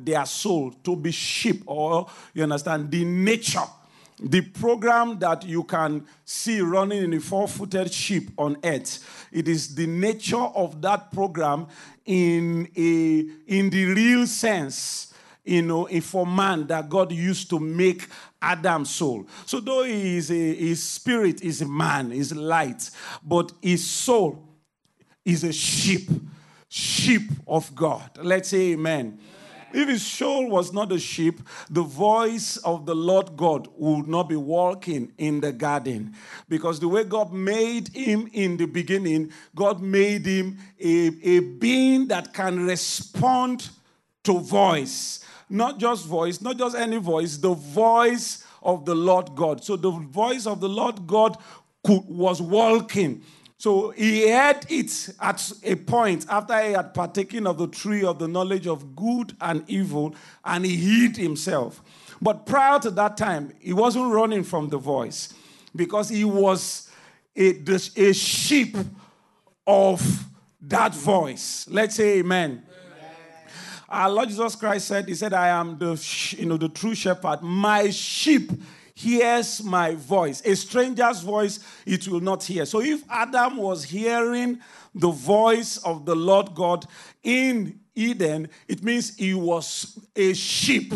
their 0.04 0.26
soul 0.26 0.71
to 0.85 0.94
be 0.94 1.11
sheep 1.11 1.62
or 1.66 2.06
you 2.35 2.42
understand 2.42 2.90
the 2.90 3.02
nature 3.04 3.64
the 4.21 4.42
program 4.42 5.18
that 5.18 5.44
you 5.44 5.64
can 5.64 6.06
see 6.25 6.61
running 6.61 7.02
in 7.04 7.14
a 7.14 7.21
four-footed 7.21 7.92
sheep 7.92 8.30
on 8.37 8.56
earth 8.64 9.26
it 9.32 9.49
is 9.49 9.75
the 9.75 9.87
nature 9.87 10.37
of 10.37 10.82
that 10.82 11.11
program 11.11 11.66
in 12.04 12.68
a 12.76 13.25
in 13.47 13.71
the 13.71 13.87
real 13.87 14.26
sense 14.26 15.12
you 15.44 15.62
know, 15.62 15.87
for 16.00 16.26
man 16.26 16.66
that 16.68 16.88
God 16.88 17.12
used 17.12 17.50
to 17.50 17.58
make 17.58 18.06
Adam's 18.40 18.94
soul. 18.94 19.26
So 19.46 19.61
though 19.61 19.84
he 19.84 20.16
is 20.16 20.30
a, 20.30 20.54
his 20.54 20.82
spirit 20.82 21.42
is 21.42 21.62
a 21.62 21.68
man, 21.68 22.12
is 22.12 22.34
light, 22.34 22.90
but 23.25 23.52
his 23.61 23.88
soul 23.88 24.49
is 25.25 25.44
a 25.44 25.52
sheep, 25.52 26.11
sheep 26.68 27.30
of 27.46 27.75
God. 27.75 28.11
Let's 28.22 28.50
say 28.50 28.72
amen. 28.72 29.18
If 29.75 29.88
his 29.88 30.06
soul 30.06 30.50
was 30.50 30.72
not 30.72 30.92
a 30.92 30.99
sheep, 30.99 31.40
the 31.70 31.82
voice 31.82 32.58
of 32.58 32.84
the 32.84 32.94
Lord 32.94 33.37
God 33.37 33.68
would 33.76 34.06
not 34.06 34.28
be 34.28 34.37
walking 34.37 35.12
in 35.16 35.40
the 35.40 35.50
garden. 35.50 36.14
Because 36.46 36.78
the 36.78 36.88
way 36.88 37.04
God 37.04 37.32
made 37.32 37.88
him 37.88 38.28
in 38.34 38.58
the 38.58 38.66
beginning, 38.66 39.32
God 39.54 39.80
made 39.80 40.26
him 40.26 40.58
a, 40.78 41.06
a 41.22 41.40
being 41.40 42.08
that 42.08 42.34
can 42.34 42.66
respond 42.66 43.70
to 44.25 44.38
voice 44.40 45.25
not 45.49 45.78
just 45.78 46.06
voice, 46.06 46.40
not 46.40 46.58
just 46.58 46.76
any 46.76 46.99
voice, 46.99 47.37
the 47.37 47.54
voice 47.54 48.44
of 48.62 48.84
the 48.84 48.94
Lord 48.94 49.34
God. 49.34 49.62
So 49.64 49.76
the 49.76 49.90
voice 49.90 50.46
of 50.46 50.61
the 50.61 50.68
Lord 50.68 51.06
God 51.06 51.37
could, 51.84 52.04
was 52.06 52.40
walking. 52.40 53.22
So 53.58 53.90
he 53.90 54.28
heard 54.28 54.66
it 54.68 55.11
at 55.20 55.52
a 55.62 55.76
point 55.76 56.26
after 56.28 56.61
he 56.61 56.72
had 56.72 56.94
partaken 56.94 57.46
of 57.46 57.58
the 57.58 57.68
tree 57.68 58.04
of 58.04 58.18
the 58.18 58.26
knowledge 58.26 58.66
of 58.66 58.96
good 58.96 59.37
and 59.40 59.62
evil, 59.68 60.14
and 60.44 60.64
he 60.64 60.76
hid 60.76 61.16
himself. 61.16 61.80
But 62.20 62.46
prior 62.46 62.78
to 62.80 62.90
that 62.90 63.16
time, 63.16 63.52
he 63.61 63.72
wasn't 63.72 64.12
running 64.12 64.42
from 64.44 64.68
the 64.68 64.78
voice 64.78 65.32
because 65.75 66.08
he 66.08 66.25
was 66.25 66.88
a, 67.37 67.62
a 67.96 68.12
sheep 68.12 68.76
of 69.66 70.25
that 70.62 70.94
voice. 70.94 71.66
Let's 71.70 71.96
say 71.96 72.18
amen. 72.18 72.64
Our 73.92 74.11
Lord 74.11 74.30
Jesus 74.30 74.56
Christ 74.56 74.88
said, 74.88 75.06
He 75.06 75.14
said, 75.14 75.34
I 75.34 75.49
am 75.49 75.76
the, 75.76 76.34
you 76.38 76.46
know, 76.46 76.56
the 76.56 76.70
true 76.70 76.94
shepherd. 76.94 77.42
My 77.42 77.90
sheep 77.90 78.50
hears 78.94 79.62
my 79.62 79.94
voice. 79.94 80.40
A 80.46 80.56
stranger's 80.56 81.20
voice 81.20 81.61
it 81.84 82.08
will 82.08 82.20
not 82.20 82.42
hear. 82.42 82.64
So 82.64 82.80
if 82.80 83.02
Adam 83.11 83.58
was 83.58 83.84
hearing 83.84 84.61
the 84.94 85.11
voice 85.11 85.76
of 85.78 86.06
the 86.06 86.16
Lord 86.16 86.54
God 86.54 86.87
in 87.22 87.80
Eden, 87.94 88.49
it 88.66 88.82
means 88.82 89.14
he 89.16 89.34
was 89.34 89.99
a 90.16 90.32
sheep 90.32 90.94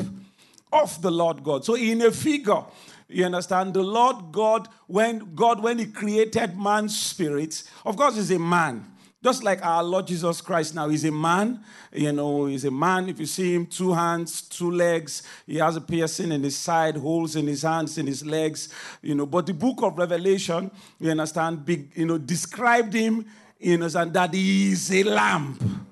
of 0.73 1.00
the 1.03 1.11
Lord 1.11 1.45
God. 1.45 1.67
So 1.67 1.76
in 1.76 2.00
a 2.00 2.11
figure, 2.11 2.65
you 3.09 3.26
understand? 3.26 3.75
The 3.75 3.83
Lord 3.83 4.33
God, 4.33 4.69
when 4.87 5.35
God, 5.35 5.62
when 5.62 5.79
He 5.79 5.87
created 5.87 6.59
man's 6.59 6.99
spirit, 6.99 7.62
of 7.85 7.97
course, 7.97 8.17
is 8.17 8.31
a 8.31 8.38
man. 8.38 8.85
Just 9.26 9.42
like 9.42 9.66
our 9.66 9.83
Lord 9.83 10.06
Jesus 10.06 10.40
Christ 10.40 10.76
now, 10.76 10.88
he's 10.88 11.04
a 11.04 11.11
man. 11.11 11.59
You 11.92 12.12
know, 12.12 12.47
he's 12.47 12.64
a 12.64 12.71
man. 12.71 13.09
If 13.09 13.18
you 13.18 13.26
see 13.26 13.54
him, 13.56 13.66
two 13.66 13.92
hands, 13.92 14.42
two 14.42 14.71
legs. 14.71 15.25
He 15.49 15.56
has 15.56 15.75
a 15.75 15.80
piercing 15.80 16.30
in 16.30 16.45
his 16.45 16.56
side, 16.56 16.97
holes 16.97 17.35
in 17.35 17.49
his 17.49 17.62
hands, 17.62 17.99
in 17.99 18.06
his 18.06 18.25
legs. 18.25 18.68
You 19.02 19.16
know, 19.16 19.26
but 19.26 19.47
the 19.47 19.52
book 19.52 19.83
of 19.83 19.99
Revelation, 19.99 20.71
you 21.00 21.11
understand, 21.11 21.64
big, 21.64 21.90
you 21.97 22.06
know, 22.06 22.18
described 22.18 22.95
him, 22.95 23.26
you 23.59 23.78
know, 23.78 23.88
that 23.88 24.33
he 24.33 24.71
is 24.71 24.92
a 24.92 25.02
lamb. 25.02 25.88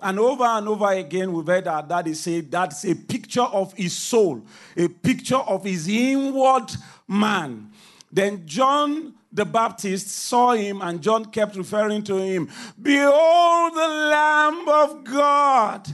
And 0.00 0.20
over 0.20 0.44
and 0.44 0.68
over 0.68 0.92
again, 0.92 1.32
we've 1.32 1.44
heard 1.44 1.66
our 1.66 1.82
daddy 1.82 2.14
say 2.14 2.42
that's 2.42 2.84
a 2.84 2.94
picture 2.94 3.42
of 3.42 3.72
his 3.72 3.96
soul, 3.96 4.46
a 4.76 4.86
picture 4.86 5.34
of 5.34 5.64
his 5.64 5.88
inward 5.88 6.70
man. 7.08 7.68
Then 8.12 8.46
John 8.46 9.14
the 9.36 9.44
Baptist 9.44 10.08
saw 10.08 10.52
him, 10.52 10.80
and 10.80 11.02
John 11.02 11.26
kept 11.26 11.56
referring 11.56 12.02
to 12.04 12.16
him 12.16 12.48
Behold 12.80 13.74
the 13.74 13.88
Lamb 14.10 14.66
of 14.66 15.04
God 15.04 15.86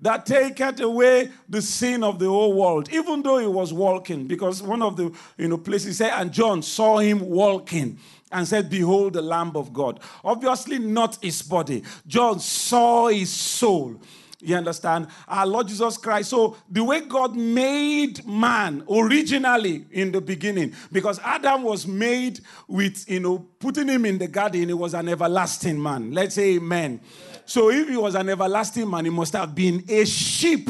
that 0.00 0.24
taketh 0.24 0.80
away 0.80 1.30
the 1.48 1.60
sin 1.60 2.04
of 2.04 2.18
the 2.20 2.28
whole 2.28 2.52
world, 2.52 2.88
even 2.92 3.22
though 3.22 3.38
he 3.38 3.46
was 3.48 3.72
walking, 3.72 4.26
because 4.28 4.62
one 4.62 4.80
of 4.80 4.96
the 4.96 5.12
you 5.36 5.48
know 5.48 5.58
places 5.58 5.98
said, 5.98 6.12
and 6.14 6.32
John 6.32 6.62
saw 6.62 6.98
him 6.98 7.20
walking 7.20 7.98
and 8.30 8.46
said, 8.46 8.70
Behold 8.70 9.14
the 9.14 9.22
Lamb 9.22 9.56
of 9.56 9.72
God. 9.72 9.98
Obviously, 10.24 10.78
not 10.78 11.18
his 11.20 11.42
body. 11.42 11.82
John 12.06 12.38
saw 12.38 13.08
his 13.08 13.30
soul. 13.30 14.00
You 14.44 14.56
understand? 14.56 15.08
Our 15.26 15.46
Lord 15.46 15.68
Jesus 15.68 15.96
Christ. 15.96 16.30
So, 16.30 16.56
the 16.70 16.84
way 16.84 17.00
God 17.00 17.34
made 17.36 18.26
man 18.26 18.84
originally 18.90 19.86
in 19.90 20.12
the 20.12 20.20
beginning, 20.20 20.74
because 20.92 21.18
Adam 21.20 21.62
was 21.62 21.86
made 21.86 22.40
with, 22.68 23.08
you 23.08 23.20
know, 23.20 23.46
putting 23.58 23.88
him 23.88 24.04
in 24.04 24.18
the 24.18 24.28
garden, 24.28 24.68
he 24.68 24.74
was 24.74 24.94
an 24.94 25.08
everlasting 25.08 25.82
man. 25.82 26.12
Let's 26.12 26.34
say 26.34 26.56
amen. 26.56 27.00
So, 27.46 27.70
if 27.70 27.88
he 27.88 27.96
was 27.96 28.14
an 28.14 28.28
everlasting 28.28 28.88
man, 28.88 29.04
he 29.04 29.10
must 29.10 29.32
have 29.32 29.54
been 29.54 29.84
a 29.88 30.04
sheep 30.04 30.68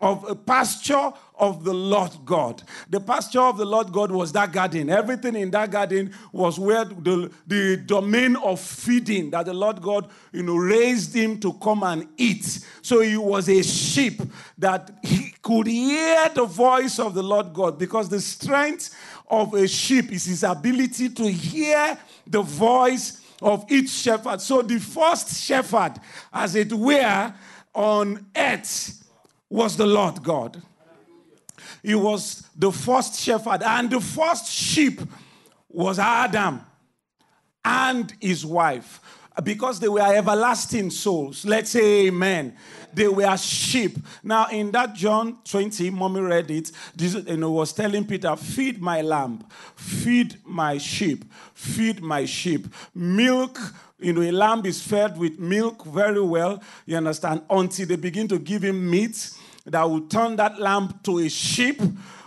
of 0.00 0.28
a 0.28 0.34
pasture 0.34 1.12
of 1.38 1.64
the 1.64 1.72
Lord 1.72 2.12
God. 2.24 2.62
The 2.88 3.00
pasture 3.00 3.40
of 3.40 3.58
the 3.58 3.64
Lord 3.64 3.92
God 3.92 4.10
was 4.10 4.32
that 4.32 4.52
garden. 4.52 4.88
Everything 4.90 5.36
in 5.36 5.50
that 5.50 5.70
garden 5.70 6.12
was 6.32 6.58
where 6.58 6.84
the, 6.84 7.30
the 7.46 7.76
domain 7.76 8.36
of 8.36 8.60
feeding 8.60 9.30
that 9.30 9.46
the 9.46 9.54
Lord 9.54 9.80
God, 9.80 10.10
you 10.32 10.42
know, 10.42 10.56
raised 10.56 11.14
him 11.14 11.38
to 11.40 11.52
come 11.54 11.82
and 11.82 12.08
eat. 12.16 12.64
So 12.82 13.00
he 13.00 13.16
was 13.16 13.48
a 13.48 13.62
sheep 13.62 14.20
that 14.58 14.90
he 15.02 15.34
could 15.42 15.66
hear 15.66 16.28
the 16.30 16.44
voice 16.44 16.98
of 16.98 17.14
the 17.14 17.22
Lord 17.22 17.52
God 17.52 17.78
because 17.78 18.08
the 18.08 18.20
strength 18.20 18.94
of 19.28 19.54
a 19.54 19.68
sheep 19.68 20.12
is 20.12 20.24
his 20.24 20.42
ability 20.44 21.10
to 21.10 21.30
hear 21.30 21.98
the 22.26 22.42
voice 22.42 23.20
of 23.42 23.70
each 23.70 23.90
shepherd. 23.90 24.40
So 24.40 24.62
the 24.62 24.78
first 24.78 25.42
shepherd, 25.42 25.94
as 26.32 26.54
it 26.54 26.72
were, 26.72 27.34
on 27.72 28.26
earth 28.36 28.99
was 29.50 29.76
the 29.76 29.86
Lord 29.86 30.22
God. 30.22 30.62
He 31.82 31.94
was 31.94 32.44
the 32.56 32.72
first 32.72 33.20
shepherd, 33.20 33.62
and 33.62 33.90
the 33.90 34.00
first 34.00 34.50
sheep 34.50 35.00
was 35.68 35.98
Adam 35.98 36.62
and 37.64 38.14
his 38.20 38.46
wife 38.46 39.00
because 39.42 39.80
they 39.80 39.88
were 39.88 40.14
everlasting 40.14 40.90
souls. 40.90 41.44
Let's 41.44 41.70
say 41.70 42.06
amen. 42.06 42.56
They 42.92 43.08
were 43.08 43.36
sheep. 43.36 43.98
Now, 44.22 44.48
in 44.48 44.70
that 44.72 44.94
John 44.94 45.38
20, 45.44 45.90
mommy 45.90 46.20
read 46.20 46.50
it, 46.50 46.72
Jesus 46.96 47.24
you 47.26 47.36
know, 47.36 47.52
was 47.52 47.72
telling 47.72 48.04
Peter, 48.04 48.34
Feed 48.36 48.80
my 48.80 49.00
lamb, 49.00 49.44
feed 49.76 50.36
my 50.44 50.78
sheep, 50.78 51.24
feed 51.54 52.02
my 52.02 52.24
sheep. 52.24 52.66
Milk, 52.94 53.58
you 53.98 54.12
know, 54.12 54.22
a 54.22 54.32
lamb 54.32 54.66
is 54.66 54.82
fed 54.82 55.16
with 55.16 55.38
milk 55.38 55.84
very 55.84 56.22
well, 56.22 56.62
you 56.84 56.96
understand, 56.96 57.42
until 57.48 57.86
they 57.86 57.96
begin 57.96 58.26
to 58.28 58.38
give 58.38 58.64
him 58.64 58.90
meat 58.90 59.30
that 59.66 59.82
will 59.82 60.02
turn 60.02 60.36
that 60.36 60.60
lamb 60.60 61.00
to 61.04 61.18
a 61.18 61.28
sheep 61.28 61.80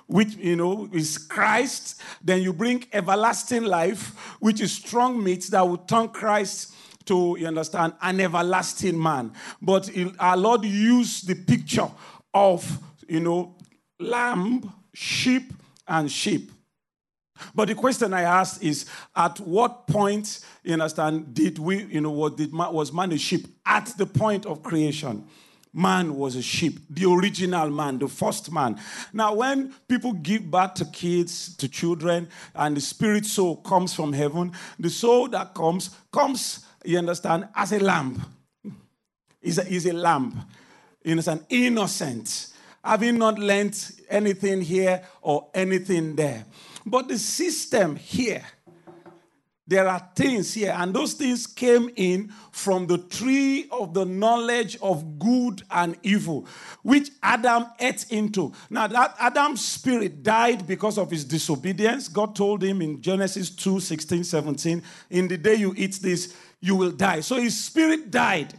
which 0.07 0.35
you 0.35 0.55
know 0.55 0.89
is 0.93 1.17
Christ, 1.17 2.01
then 2.23 2.41
you 2.41 2.53
bring 2.53 2.85
everlasting 2.93 3.63
life, 3.63 4.35
which 4.39 4.61
is 4.61 4.71
strong 4.71 5.23
meat 5.23 5.45
that 5.45 5.67
will 5.67 5.77
turn 5.77 6.09
Christ 6.09 6.73
to, 7.05 7.35
you 7.39 7.47
understand, 7.47 7.93
an 8.01 8.19
everlasting 8.19 9.01
man. 9.01 9.33
But 9.61 9.89
our 10.19 10.37
Lord 10.37 10.65
used 10.65 11.27
the 11.27 11.35
picture 11.35 11.89
of, 12.33 12.79
you 13.07 13.19
know, 13.19 13.55
lamb, 13.99 14.71
sheep, 14.93 15.53
and 15.87 16.11
sheep. 16.11 16.51
But 17.53 17.67
the 17.67 17.75
question 17.75 18.13
I 18.13 18.21
asked 18.21 18.63
is, 18.63 18.85
at 19.15 19.39
what 19.39 19.87
point, 19.87 20.39
you 20.63 20.73
understand, 20.73 21.33
did 21.33 21.59
we, 21.59 21.83
you 21.85 21.99
know, 21.99 22.11
what 22.11 22.37
did 22.37 22.53
was 22.53 22.93
man 22.93 23.11
a 23.11 23.17
sheep? 23.17 23.47
At 23.65 23.87
the 23.97 24.05
point 24.05 24.45
of 24.45 24.63
creation 24.63 25.27
man 25.73 26.15
was 26.15 26.35
a 26.35 26.41
sheep, 26.41 26.79
the 26.89 27.09
original 27.09 27.69
man, 27.69 27.97
the 27.97 28.07
first 28.07 28.51
man. 28.51 28.79
Now, 29.11 29.33
when 29.33 29.73
people 29.87 30.13
give 30.13 30.49
birth 30.49 30.75
to 30.75 30.85
kids, 30.85 31.55
to 31.57 31.67
children, 31.67 32.29
and 32.53 32.77
the 32.77 32.81
spirit 32.81 33.25
soul 33.25 33.57
comes 33.57 33.93
from 33.93 34.13
heaven, 34.13 34.53
the 34.79 34.89
soul 34.89 35.27
that 35.29 35.55
comes, 35.55 35.89
comes, 36.11 36.65
you 36.85 36.97
understand, 36.99 37.47
as 37.55 37.71
a 37.71 37.79
lamb. 37.79 38.23
Is 39.41 39.57
a, 39.57 39.67
is 39.67 39.85
a 39.87 39.93
lamb. 39.93 40.45
You 41.03 41.11
understand? 41.11 41.45
Innocent. 41.49 42.47
Having 42.83 43.17
not 43.17 43.39
learnt 43.39 43.91
anything 44.09 44.61
here 44.61 45.03
or 45.21 45.47
anything 45.53 46.15
there. 46.15 46.45
But 46.85 47.07
the 47.07 47.17
system 47.17 47.95
here 47.95 48.43
there 49.65 49.87
are 49.87 50.09
things 50.13 50.53
here, 50.53 50.75
and 50.77 50.93
those 50.93 51.13
things 51.13 51.47
came 51.47 51.89
in 51.95 52.33
from 52.51 52.85
the 52.85 52.97
tree 52.97 53.67
of 53.71 53.93
the 53.93 54.03
knowledge 54.03 54.77
of 54.81 55.17
good 55.17 55.63
and 55.71 55.95
evil, 56.03 56.45
which 56.81 57.11
Adam 57.21 57.67
ate 57.79 58.05
into. 58.11 58.51
Now, 58.69 58.87
that 58.87 59.15
Adam's 59.19 59.65
spirit 59.65 60.21
died 60.21 60.67
because 60.67 60.97
of 60.97 61.09
his 61.09 61.23
disobedience. 61.23 62.09
God 62.09 62.35
told 62.35 62.61
him 62.61 62.81
in 62.81 63.01
Genesis 63.01 63.49
2 63.51 63.79
16, 63.79 64.25
17, 64.25 64.83
In 65.09 65.29
the 65.29 65.37
day 65.37 65.55
you 65.55 65.73
eat 65.77 65.93
this, 66.01 66.35
you 66.59 66.75
will 66.75 66.91
die. 66.91 67.21
So 67.21 67.37
his 67.37 67.63
spirit 67.63 68.11
died, 68.11 68.53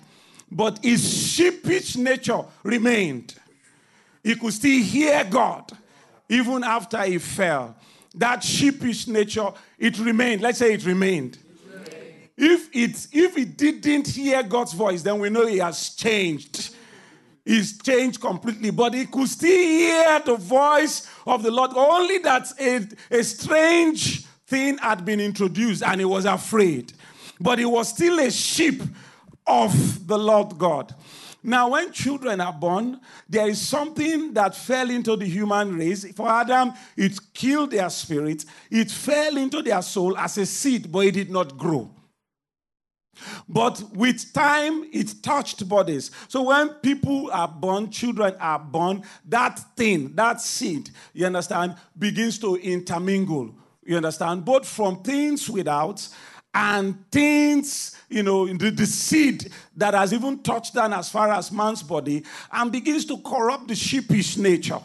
but 0.50 0.82
his 0.82 1.06
sheepish 1.06 1.96
nature 1.96 2.44
remained. 2.62 3.34
He 4.22 4.36
could 4.36 4.54
still 4.54 4.82
hear 4.82 5.22
God 5.24 5.70
even 6.30 6.64
after 6.64 7.02
he 7.02 7.18
fell 7.18 7.76
that 8.14 8.42
sheepish 8.42 9.08
nature, 9.08 9.52
it 9.78 9.98
remained. 9.98 10.40
Let's 10.42 10.58
say 10.58 10.74
it 10.74 10.84
remained. 10.84 11.38
If 12.36 12.68
it 12.72 13.06
if 13.12 13.38
it 13.38 13.56
didn't 13.56 14.08
hear 14.08 14.42
God's 14.42 14.72
voice, 14.72 15.02
then 15.02 15.20
we 15.20 15.30
know 15.30 15.46
he 15.46 15.58
has 15.58 15.90
changed. 15.90 16.74
He's 17.44 17.78
changed 17.78 18.20
completely, 18.20 18.70
but 18.70 18.94
he 18.94 19.04
could 19.06 19.28
still 19.28 19.50
hear 19.50 20.18
the 20.20 20.36
voice 20.36 21.08
of 21.26 21.42
the 21.42 21.50
Lord. 21.50 21.72
Only 21.74 22.18
that 22.18 22.48
a, 22.58 22.88
a 23.10 23.22
strange 23.22 24.24
thing 24.46 24.78
had 24.78 25.04
been 25.04 25.20
introduced 25.20 25.82
and 25.82 26.00
he 26.00 26.06
was 26.06 26.24
afraid. 26.24 26.94
But 27.38 27.58
he 27.58 27.66
was 27.66 27.88
still 27.88 28.18
a 28.18 28.30
sheep 28.30 28.82
of 29.46 30.06
the 30.06 30.18
Lord 30.18 30.56
God. 30.56 30.94
Now, 31.46 31.72
when 31.72 31.92
children 31.92 32.40
are 32.40 32.54
born, 32.54 32.98
there 33.28 33.46
is 33.46 33.60
something 33.60 34.32
that 34.32 34.56
fell 34.56 34.88
into 34.88 35.14
the 35.14 35.26
human 35.26 35.76
race. 35.76 36.10
For 36.14 36.26
Adam, 36.26 36.72
it 36.96 37.18
killed 37.34 37.72
their 37.72 37.90
spirit, 37.90 38.46
it 38.70 38.90
fell 38.90 39.36
into 39.36 39.60
their 39.60 39.82
soul 39.82 40.16
as 40.16 40.38
a 40.38 40.46
seed, 40.46 40.90
but 40.90 41.00
it 41.00 41.12
did 41.12 41.30
not 41.30 41.58
grow. 41.58 41.90
But 43.46 43.82
with 43.92 44.32
time, 44.32 44.88
it 44.90 45.22
touched 45.22 45.68
bodies. 45.68 46.10
So 46.28 46.44
when 46.44 46.70
people 46.70 47.30
are 47.30 47.46
born, 47.46 47.90
children 47.90 48.34
are 48.40 48.58
born, 48.58 49.02
that 49.26 49.60
thing, 49.76 50.14
that 50.14 50.40
seed, 50.40 50.88
you 51.12 51.26
understand, 51.26 51.76
begins 51.96 52.38
to 52.38 52.56
intermingle. 52.56 53.54
You 53.84 53.96
understand? 53.96 54.46
Both 54.46 54.66
from 54.66 55.02
things 55.02 55.50
without 55.50 56.08
and 56.54 57.10
things, 57.10 57.96
you 58.08 58.22
know, 58.22 58.46
the, 58.46 58.70
the 58.70 58.86
seed 58.86 59.50
that 59.76 59.92
has 59.92 60.12
even 60.12 60.38
touched 60.38 60.74
down 60.74 60.92
as 60.92 61.08
far 61.10 61.32
as 61.32 61.50
man's 61.50 61.82
body 61.82 62.24
and 62.52 62.70
begins 62.70 63.04
to 63.06 63.18
corrupt 63.18 63.66
the 63.66 63.74
sheepish 63.74 64.36
nature 64.36 64.78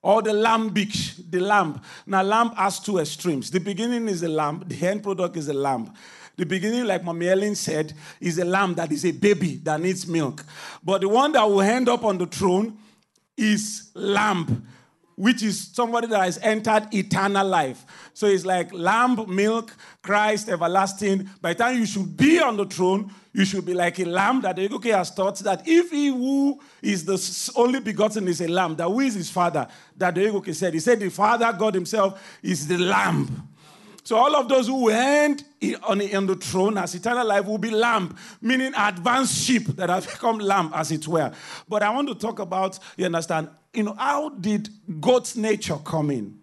or 0.00 0.22
the 0.22 0.30
lambic, 0.30 1.30
the 1.30 1.40
lamb. 1.40 1.80
Now, 2.06 2.22
lamb 2.22 2.50
has 2.50 2.80
two 2.80 2.98
extremes. 2.98 3.50
The 3.50 3.60
beginning 3.60 4.08
is 4.08 4.22
a 4.22 4.28
lamb, 4.28 4.64
the 4.66 4.86
end 4.86 5.02
product 5.02 5.36
is 5.36 5.48
a 5.48 5.54
lamb. 5.54 5.92
The 6.36 6.46
beginning, 6.46 6.84
like 6.84 7.02
Mommy 7.02 7.28
Ellen 7.28 7.54
said, 7.54 7.92
is 8.20 8.38
a 8.38 8.44
lamb 8.44 8.74
that 8.74 8.92
is 8.92 9.04
a 9.04 9.12
baby 9.12 9.56
that 9.56 9.80
needs 9.80 10.06
milk. 10.06 10.44
But 10.82 11.02
the 11.02 11.08
one 11.08 11.32
that 11.32 11.44
will 11.44 11.62
end 11.62 11.88
up 11.88 12.04
on 12.04 12.18
the 12.18 12.26
throne 12.26 12.78
is 13.36 13.90
lamb 13.94 14.66
which 15.16 15.42
is 15.42 15.68
somebody 15.72 16.06
that 16.06 16.22
has 16.22 16.38
entered 16.42 16.92
eternal 16.94 17.46
life. 17.46 17.84
So 18.12 18.26
it's 18.26 18.44
like 18.44 18.72
lamb, 18.72 19.24
milk, 19.34 19.74
Christ, 20.02 20.48
everlasting. 20.48 21.28
By 21.40 21.54
the 21.54 21.64
time 21.64 21.78
you 21.78 21.86
should 21.86 22.16
be 22.16 22.38
on 22.38 22.56
the 22.56 22.66
throne, 22.66 23.10
you 23.32 23.44
should 23.44 23.66
be 23.66 23.74
like 23.74 23.98
a 23.98 24.04
lamb 24.04 24.42
that 24.42 24.56
the 24.56 24.72
UK 24.72 24.84
has 24.84 25.14
taught 25.14 25.38
that 25.40 25.66
if 25.66 25.90
he 25.90 26.08
who 26.08 26.60
is 26.80 27.04
the 27.04 27.52
only 27.56 27.80
begotten 27.80 28.28
is 28.28 28.40
a 28.40 28.48
lamb, 28.48 28.76
that 28.76 28.86
who 28.86 29.00
is 29.00 29.14
his 29.14 29.30
father, 29.30 29.66
that 29.96 30.14
the 30.14 30.34
UK 30.34 30.48
said. 30.54 30.74
He 30.74 30.80
said 30.80 31.00
the 31.00 31.10
Father, 31.10 31.52
God 31.58 31.74
Himself, 31.74 32.38
is 32.42 32.66
the 32.66 32.78
lamb. 32.78 33.48
So 34.06 34.14
all 34.14 34.36
of 34.36 34.48
those 34.48 34.68
who 34.68 34.88
end 34.88 35.42
on 35.82 35.98
the, 35.98 36.14
on 36.14 36.26
the 36.28 36.36
throne 36.36 36.78
as 36.78 36.94
eternal 36.94 37.26
life 37.26 37.44
will 37.44 37.58
be 37.58 37.72
lamb, 37.72 38.14
meaning 38.40 38.72
advanced 38.76 39.34
sheep 39.34 39.66
that 39.66 39.90
have 39.90 40.06
become 40.06 40.38
lamb, 40.38 40.70
as 40.72 40.92
it 40.92 41.08
were. 41.08 41.32
But 41.68 41.82
I 41.82 41.90
want 41.90 42.06
to 42.10 42.14
talk 42.14 42.38
about, 42.38 42.78
you 42.96 43.04
understand, 43.04 43.48
you 43.74 43.82
know, 43.82 43.94
how 43.94 44.28
did 44.28 44.68
God's 45.00 45.34
nature 45.34 45.78
come 45.84 46.12
in? 46.12 46.38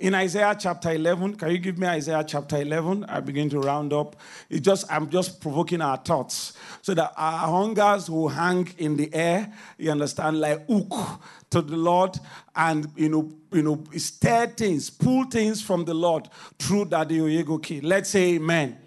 In 0.00 0.12
Isaiah 0.12 0.56
chapter 0.58 0.90
11, 0.90 1.36
can 1.36 1.52
you 1.52 1.58
give 1.58 1.78
me 1.78 1.86
Isaiah 1.86 2.24
chapter 2.26 2.60
11? 2.60 3.04
I 3.04 3.20
begin 3.20 3.48
to 3.50 3.60
round 3.60 3.92
up. 3.92 4.16
It 4.50 4.60
just 4.60 4.90
I'm 4.90 5.08
just 5.08 5.40
provoking 5.40 5.80
our 5.80 5.96
thoughts 5.98 6.54
so 6.82 6.94
that 6.94 7.12
our 7.16 7.46
hungers 7.46 8.10
will 8.10 8.28
hang 8.28 8.68
in 8.78 8.96
the 8.96 9.14
air, 9.14 9.52
you 9.78 9.92
understand, 9.92 10.40
like 10.40 10.66
hook 10.66 11.20
to 11.50 11.62
the 11.62 11.76
Lord 11.76 12.18
and 12.56 12.88
you 12.96 13.08
know, 13.08 13.32
you 13.52 13.62
know, 13.62 13.84
stir 13.96 14.48
things, 14.48 14.90
pull 14.90 15.26
things 15.26 15.62
from 15.62 15.84
the 15.84 15.94
Lord 15.94 16.28
through 16.58 16.86
that 16.86 17.08
Oyego 17.12 17.62
key. 17.62 17.80
Let's 17.80 18.10
say 18.10 18.34
amen 18.34 18.78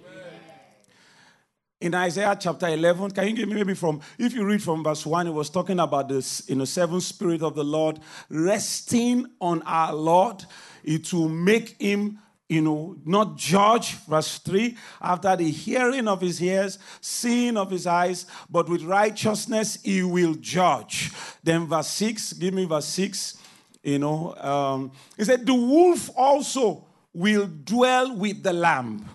in 1.80 1.94
Isaiah 1.94 2.36
chapter 2.40 2.68
11, 2.68 3.12
can 3.12 3.28
you 3.28 3.34
give 3.34 3.50
me 3.50 3.56
maybe 3.56 3.76
from, 3.76 4.02
if 4.18 4.34
you 4.34 4.44
read 4.44 4.64
from 4.64 4.84
verse 4.84 5.06
1, 5.06 5.28
it 5.28 5.32
was 5.32 5.50
talking 5.50 5.80
about 5.80 6.10
this, 6.10 6.42
you 6.50 6.56
know, 6.56 6.66
seven 6.66 7.00
spirit 7.00 7.44
of 7.44 7.54
the 7.54 7.64
Lord 7.64 8.00
resting 8.30 9.28
on 9.40 9.62
our 9.62 9.94
Lord. 9.94 10.44
It 10.88 11.14
will 11.14 11.30
make 11.30 11.80
him, 11.80 12.20
you 12.50 12.62
know, 12.62 12.96
not 13.06 13.38
judge, 13.38 13.96
verse 14.06 14.40
3, 14.40 14.76
after 15.02 15.36
the 15.36 15.52
hearing 15.52 16.08
of 16.08 16.22
his 16.22 16.42
ears, 16.42 16.80
seeing 17.02 17.58
of 17.58 17.70
his 17.70 17.86
eyes, 17.86 18.26
but 18.50 18.70
with 18.70 18.82
righteousness 18.84 19.78
he 19.84 20.02
will 20.02 20.34
judge. 20.36 21.12
Then 21.44 21.68
verse 21.68 21.90
6, 21.90 22.34
give 22.34 22.54
me 22.54 22.66
verse 22.66 22.86
6, 22.86 23.38
you 23.84 24.00
know, 24.00 24.34
um, 24.36 24.92
he 25.16 25.26
said, 25.26 25.46
the 25.46 25.54
wolf 25.54 26.10
also 26.16 26.86
will 27.14 27.48
dwell 27.48 28.16
with 28.16 28.42
the 28.42 28.54
lamb 28.54 29.06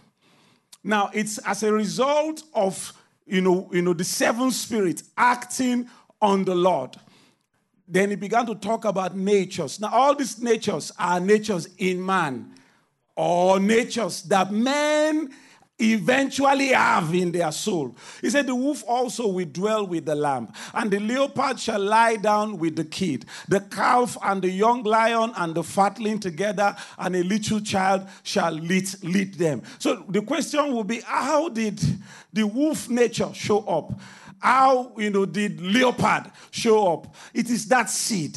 now, 0.84 1.10
it's 1.12 1.38
as 1.38 1.62
a 1.62 1.72
result 1.72 2.42
of 2.54 2.92
you 3.24 3.40
know, 3.40 3.70
you 3.72 3.82
know, 3.82 3.92
the 3.92 4.04
seven 4.04 4.50
spirits 4.50 5.04
acting 5.16 5.88
on 6.20 6.44
the 6.44 6.54
Lord. 6.54 6.96
Then 7.86 8.10
he 8.10 8.16
began 8.16 8.46
to 8.46 8.54
talk 8.54 8.84
about 8.84 9.16
natures. 9.16 9.80
Now, 9.80 9.90
all 9.92 10.14
these 10.14 10.40
natures 10.40 10.92
are 10.98 11.20
natures 11.20 11.68
in 11.78 12.04
man, 12.04 12.52
or 13.16 13.60
natures 13.60 14.22
that 14.24 14.52
men 14.52 15.30
eventually 15.82 16.68
have 16.68 17.12
in 17.14 17.32
their 17.32 17.50
soul. 17.50 17.96
He 18.20 18.30
said, 18.30 18.46
The 18.46 18.54
wolf 18.54 18.84
also 18.86 19.28
will 19.28 19.46
dwell 19.46 19.86
with 19.86 20.04
the 20.04 20.14
lamb, 20.14 20.52
and 20.74 20.90
the 20.90 21.00
leopard 21.00 21.58
shall 21.58 21.80
lie 21.80 22.16
down 22.16 22.58
with 22.58 22.76
the 22.76 22.84
kid, 22.84 23.26
the 23.48 23.60
calf 23.60 24.16
and 24.22 24.42
the 24.42 24.50
young 24.50 24.82
lion 24.84 25.32
and 25.36 25.54
the 25.54 25.64
fatling 25.64 26.20
together, 26.20 26.76
and 26.98 27.16
a 27.16 27.22
little 27.22 27.60
child 27.60 28.06
shall 28.22 28.52
lead, 28.52 28.88
lead 29.02 29.34
them. 29.34 29.62
So 29.78 30.04
the 30.08 30.22
question 30.22 30.72
will 30.72 30.84
be 30.84 31.00
how 31.00 31.48
did 31.48 31.80
the 32.32 32.46
wolf 32.46 32.88
nature 32.88 33.30
show 33.34 33.60
up? 33.60 33.92
How 34.42 34.90
you 34.98 35.10
know 35.10 35.24
did 35.24 35.60
leopard 35.60 36.24
show 36.50 36.94
up? 36.94 37.14
It 37.32 37.48
is 37.48 37.66
that 37.68 37.88
seed 37.88 38.36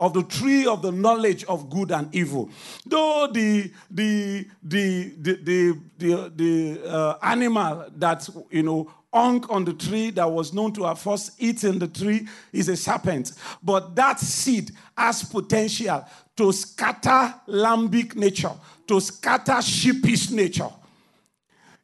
of 0.00 0.14
the 0.14 0.22
tree 0.22 0.66
of 0.66 0.80
the 0.80 0.90
knowledge 0.90 1.44
of 1.44 1.68
good 1.68 1.92
and 1.92 2.12
evil. 2.14 2.48
Though 2.86 3.28
the 3.30 3.70
the 3.90 4.48
the 4.62 5.12
the 5.20 5.42
the, 5.42 5.80
the, 5.98 6.32
the 6.34 6.88
uh, 6.90 7.18
animal 7.22 7.84
that 7.96 8.26
you 8.50 8.62
know 8.62 8.90
hung 9.12 9.44
on 9.50 9.66
the 9.66 9.74
tree 9.74 10.10
that 10.12 10.30
was 10.30 10.54
known 10.54 10.72
to 10.72 10.84
have 10.84 10.98
first 10.98 11.32
eaten 11.38 11.78
the 11.78 11.88
tree 11.88 12.26
is 12.50 12.70
a 12.70 12.76
serpent, 12.76 13.32
but 13.62 13.94
that 13.94 14.18
seed 14.20 14.70
has 14.96 15.22
potential 15.24 16.06
to 16.36 16.52
scatter 16.52 17.34
lambic 17.48 18.16
nature, 18.16 18.50
to 18.86 18.98
scatter 18.98 19.60
sheepish 19.60 20.30
nature. 20.30 20.70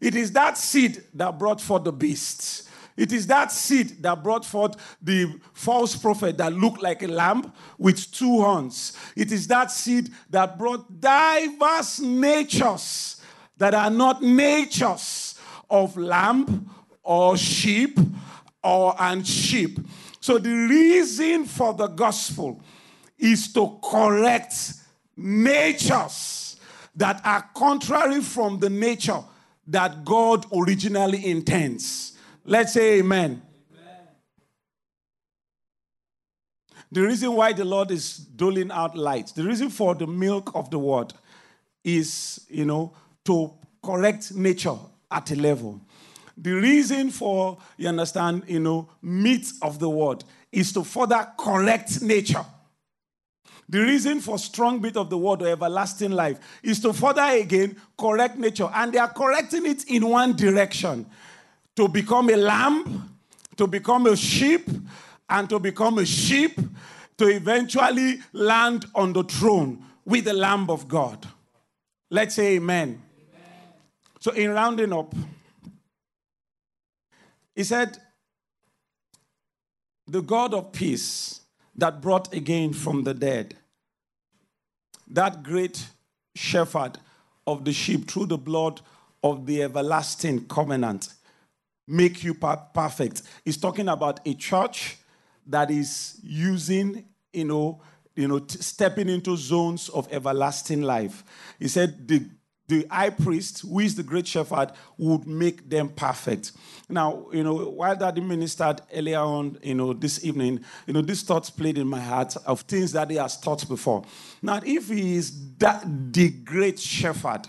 It 0.00 0.14
is 0.14 0.32
that 0.32 0.56
seed 0.56 1.04
that 1.12 1.38
brought 1.38 1.60
forth 1.60 1.84
the 1.84 1.92
beasts. 1.92 2.69
It 3.00 3.12
is 3.12 3.26
that 3.28 3.50
seed 3.50 4.02
that 4.02 4.22
brought 4.22 4.44
forth 4.44 4.76
the 5.00 5.40
false 5.54 5.96
prophet 5.96 6.36
that 6.36 6.52
looked 6.52 6.82
like 6.82 7.02
a 7.02 7.06
lamb 7.06 7.50
with 7.78 8.12
two 8.12 8.42
horns. 8.42 8.92
It 9.16 9.32
is 9.32 9.46
that 9.46 9.70
seed 9.70 10.10
that 10.28 10.58
brought 10.58 11.00
diverse 11.00 11.98
natures 12.00 13.22
that 13.56 13.72
are 13.72 13.88
not 13.88 14.20
natures 14.20 15.40
of 15.70 15.96
lamb 15.96 16.68
or 17.02 17.38
sheep 17.38 17.98
or 18.62 18.94
and 18.98 19.26
sheep. 19.26 19.80
So 20.20 20.36
the 20.36 20.50
reason 20.50 21.46
for 21.46 21.72
the 21.72 21.86
gospel 21.86 22.62
is 23.18 23.50
to 23.54 23.78
correct 23.82 24.74
natures 25.16 26.58
that 26.94 27.22
are 27.24 27.48
contrary 27.54 28.20
from 28.20 28.58
the 28.58 28.68
nature 28.68 29.24
that 29.68 30.04
God 30.04 30.44
originally 30.52 31.24
intends. 31.24 32.18
Let's 32.44 32.72
say 32.72 32.98
amen. 32.98 33.42
amen. 33.72 34.08
The 36.90 37.02
reason 37.02 37.34
why 37.34 37.52
the 37.52 37.64
Lord 37.64 37.90
is 37.90 38.16
doling 38.16 38.70
out 38.70 38.96
light, 38.96 39.32
the 39.34 39.44
reason 39.44 39.70
for 39.70 39.94
the 39.94 40.06
milk 40.06 40.52
of 40.54 40.70
the 40.70 40.78
word 40.78 41.12
is, 41.84 42.46
you 42.48 42.64
know, 42.64 42.92
to 43.24 43.52
correct 43.82 44.34
nature 44.34 44.76
at 45.10 45.30
a 45.30 45.36
level. 45.36 45.80
The 46.36 46.52
reason 46.52 47.10
for, 47.10 47.58
you 47.76 47.88
understand, 47.88 48.44
you 48.46 48.60
know, 48.60 48.88
meat 49.02 49.52
of 49.60 49.78
the 49.78 49.90
word 49.90 50.24
is 50.50 50.72
to 50.72 50.84
further 50.84 51.28
correct 51.38 52.00
nature. 52.00 52.44
The 53.68 53.80
reason 53.80 54.20
for 54.20 54.38
strong 54.38 54.80
bit 54.80 54.96
of 54.96 55.10
the 55.10 55.18
word 55.18 55.42
or 55.42 55.48
everlasting 55.48 56.10
life 56.10 56.38
is 56.62 56.80
to 56.80 56.92
further 56.92 57.22
again 57.22 57.76
correct 57.96 58.36
nature. 58.36 58.68
And 58.74 58.92
they 58.92 58.98
are 58.98 59.12
correcting 59.12 59.66
it 59.66 59.84
in 59.84 60.08
one 60.08 60.34
direction 60.34 61.06
to 61.80 61.88
become 61.88 62.28
a 62.28 62.36
lamb, 62.36 63.08
to 63.56 63.66
become 63.66 64.06
a 64.06 64.14
sheep, 64.14 64.68
and 65.30 65.48
to 65.48 65.58
become 65.58 65.96
a 65.96 66.04
sheep, 66.04 66.60
to 67.16 67.26
eventually 67.26 68.18
land 68.34 68.84
on 68.94 69.14
the 69.14 69.24
throne 69.24 69.82
with 70.04 70.26
the 70.26 70.32
Lamb 70.34 70.68
of 70.68 70.86
God. 70.86 71.26
Let's 72.10 72.34
say 72.34 72.56
amen. 72.56 72.88
amen. 72.88 73.00
So, 74.18 74.32
in 74.32 74.50
rounding 74.50 74.92
up, 74.92 75.14
he 77.54 77.64
said, 77.64 77.96
The 80.06 80.20
God 80.20 80.52
of 80.52 80.72
peace 80.72 81.40
that 81.76 82.02
brought 82.02 82.34
again 82.34 82.74
from 82.74 83.04
the 83.04 83.14
dead, 83.14 83.56
that 85.08 85.42
great 85.42 85.86
shepherd 86.34 86.98
of 87.46 87.64
the 87.64 87.72
sheep 87.72 88.06
through 88.10 88.26
the 88.26 88.36
blood 88.36 88.82
of 89.22 89.46
the 89.46 89.62
everlasting 89.62 90.44
covenant, 90.46 91.14
make 91.90 92.22
you 92.22 92.34
perfect. 92.34 93.22
He's 93.44 93.56
talking 93.56 93.88
about 93.88 94.20
a 94.26 94.34
church 94.34 94.98
that 95.46 95.70
is 95.70 96.18
using, 96.22 97.04
you 97.32 97.44
know, 97.44 97.82
you 98.14 98.28
know, 98.28 98.44
stepping 98.46 99.08
into 99.08 99.36
zones 99.36 99.88
of 99.88 100.10
everlasting 100.12 100.82
life. 100.82 101.24
He 101.58 101.68
said 101.68 102.06
the 102.06 102.28
the 102.70 102.86
high 102.88 103.10
priest, 103.10 103.62
who 103.62 103.80
is 103.80 103.96
the 103.96 104.02
great 104.02 104.26
shepherd, 104.26 104.70
would 104.96 105.26
make 105.26 105.68
them 105.68 105.88
perfect. 105.88 106.52
Now, 106.88 107.26
you 107.32 107.42
know, 107.42 107.56
while 107.56 107.96
Daddy 107.96 108.20
ministered 108.20 108.80
earlier 108.94 109.18
on, 109.18 109.58
you 109.62 109.74
know, 109.74 109.92
this 109.92 110.24
evening, 110.24 110.60
you 110.86 110.94
know, 110.94 111.02
these 111.02 111.22
thoughts 111.22 111.50
played 111.50 111.76
in 111.76 111.88
my 111.88 112.00
heart 112.00 112.36
of 112.46 112.60
things 112.60 112.92
that 112.92 113.10
he 113.10 113.16
has 113.16 113.38
taught 113.38 113.68
before. 113.68 114.04
Now, 114.40 114.60
if 114.64 114.88
he 114.88 115.16
is 115.16 115.56
that 115.58 115.84
the 116.12 116.30
great 116.30 116.78
shepherd, 116.78 117.48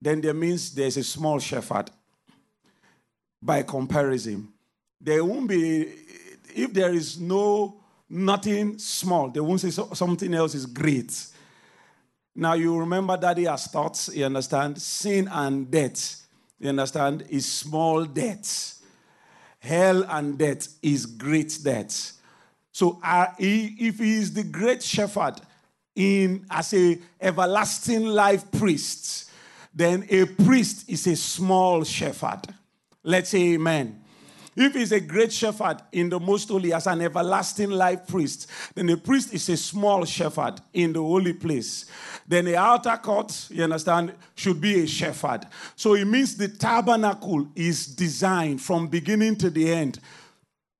then 0.00 0.22
there 0.22 0.34
means 0.34 0.74
there's 0.74 0.96
a 0.96 1.04
small 1.04 1.38
shepherd. 1.38 1.90
By 3.46 3.62
comparison, 3.62 4.48
there 5.00 5.24
won't 5.24 5.48
be 5.48 5.86
if 6.54 6.72
there 6.72 6.92
is 6.92 7.20
no 7.20 7.80
nothing 8.08 8.78
small, 8.78 9.28
they 9.28 9.40
won't 9.40 9.60
say 9.60 9.70
something 9.70 10.34
else 10.34 10.54
is 10.54 10.66
great. 10.66 11.28
Now 12.34 12.54
you 12.54 12.76
remember 12.78 13.16
that 13.16 13.38
he 13.38 13.44
has 13.44 13.66
thoughts, 13.66 14.14
you 14.14 14.24
understand? 14.24 14.80
Sin 14.80 15.28
and 15.30 15.70
death, 15.70 16.26
you 16.58 16.68
understand, 16.68 17.24
is 17.30 17.50
small 17.50 18.04
death. 18.04 18.82
Hell 19.58 20.04
and 20.08 20.36
death 20.36 20.68
is 20.82 21.06
great 21.06 21.58
death. 21.62 22.12
So 22.72 22.98
uh, 23.02 23.28
if 23.38 23.98
he 23.98 24.14
is 24.16 24.34
the 24.34 24.44
great 24.44 24.82
shepherd 24.82 25.40
in 25.94 26.44
as 26.50 26.74
a 26.74 26.98
everlasting 27.20 28.04
life 28.06 28.50
priest, 28.52 29.30
then 29.74 30.06
a 30.10 30.26
priest 30.26 30.88
is 30.88 31.06
a 31.06 31.16
small 31.16 31.84
shepherd. 31.84 32.42
Let's 33.06 33.30
say 33.30 33.54
amen. 33.54 34.02
If 34.56 34.74
he's 34.74 34.90
a 34.90 35.00
great 35.00 35.32
shepherd 35.32 35.76
in 35.92 36.08
the 36.08 36.18
most 36.18 36.48
holy 36.48 36.72
as 36.72 36.88
an 36.88 37.02
everlasting 37.02 37.70
life 37.70 38.08
priest, 38.08 38.48
then 38.74 38.86
the 38.86 38.96
priest 38.96 39.32
is 39.32 39.48
a 39.48 39.56
small 39.56 40.04
shepherd 40.04 40.60
in 40.72 40.92
the 40.92 41.00
holy 41.00 41.34
place. 41.34 41.84
Then 42.26 42.46
the 42.46 42.56
outer 42.56 42.96
court, 42.96 43.48
you 43.50 43.62
understand, 43.62 44.12
should 44.34 44.60
be 44.60 44.82
a 44.82 44.86
shepherd. 44.88 45.46
So 45.76 45.94
it 45.94 46.06
means 46.06 46.36
the 46.36 46.48
tabernacle 46.48 47.46
is 47.54 47.86
designed 47.86 48.60
from 48.60 48.88
beginning 48.88 49.36
to 49.36 49.50
the 49.50 49.70
end 49.72 50.00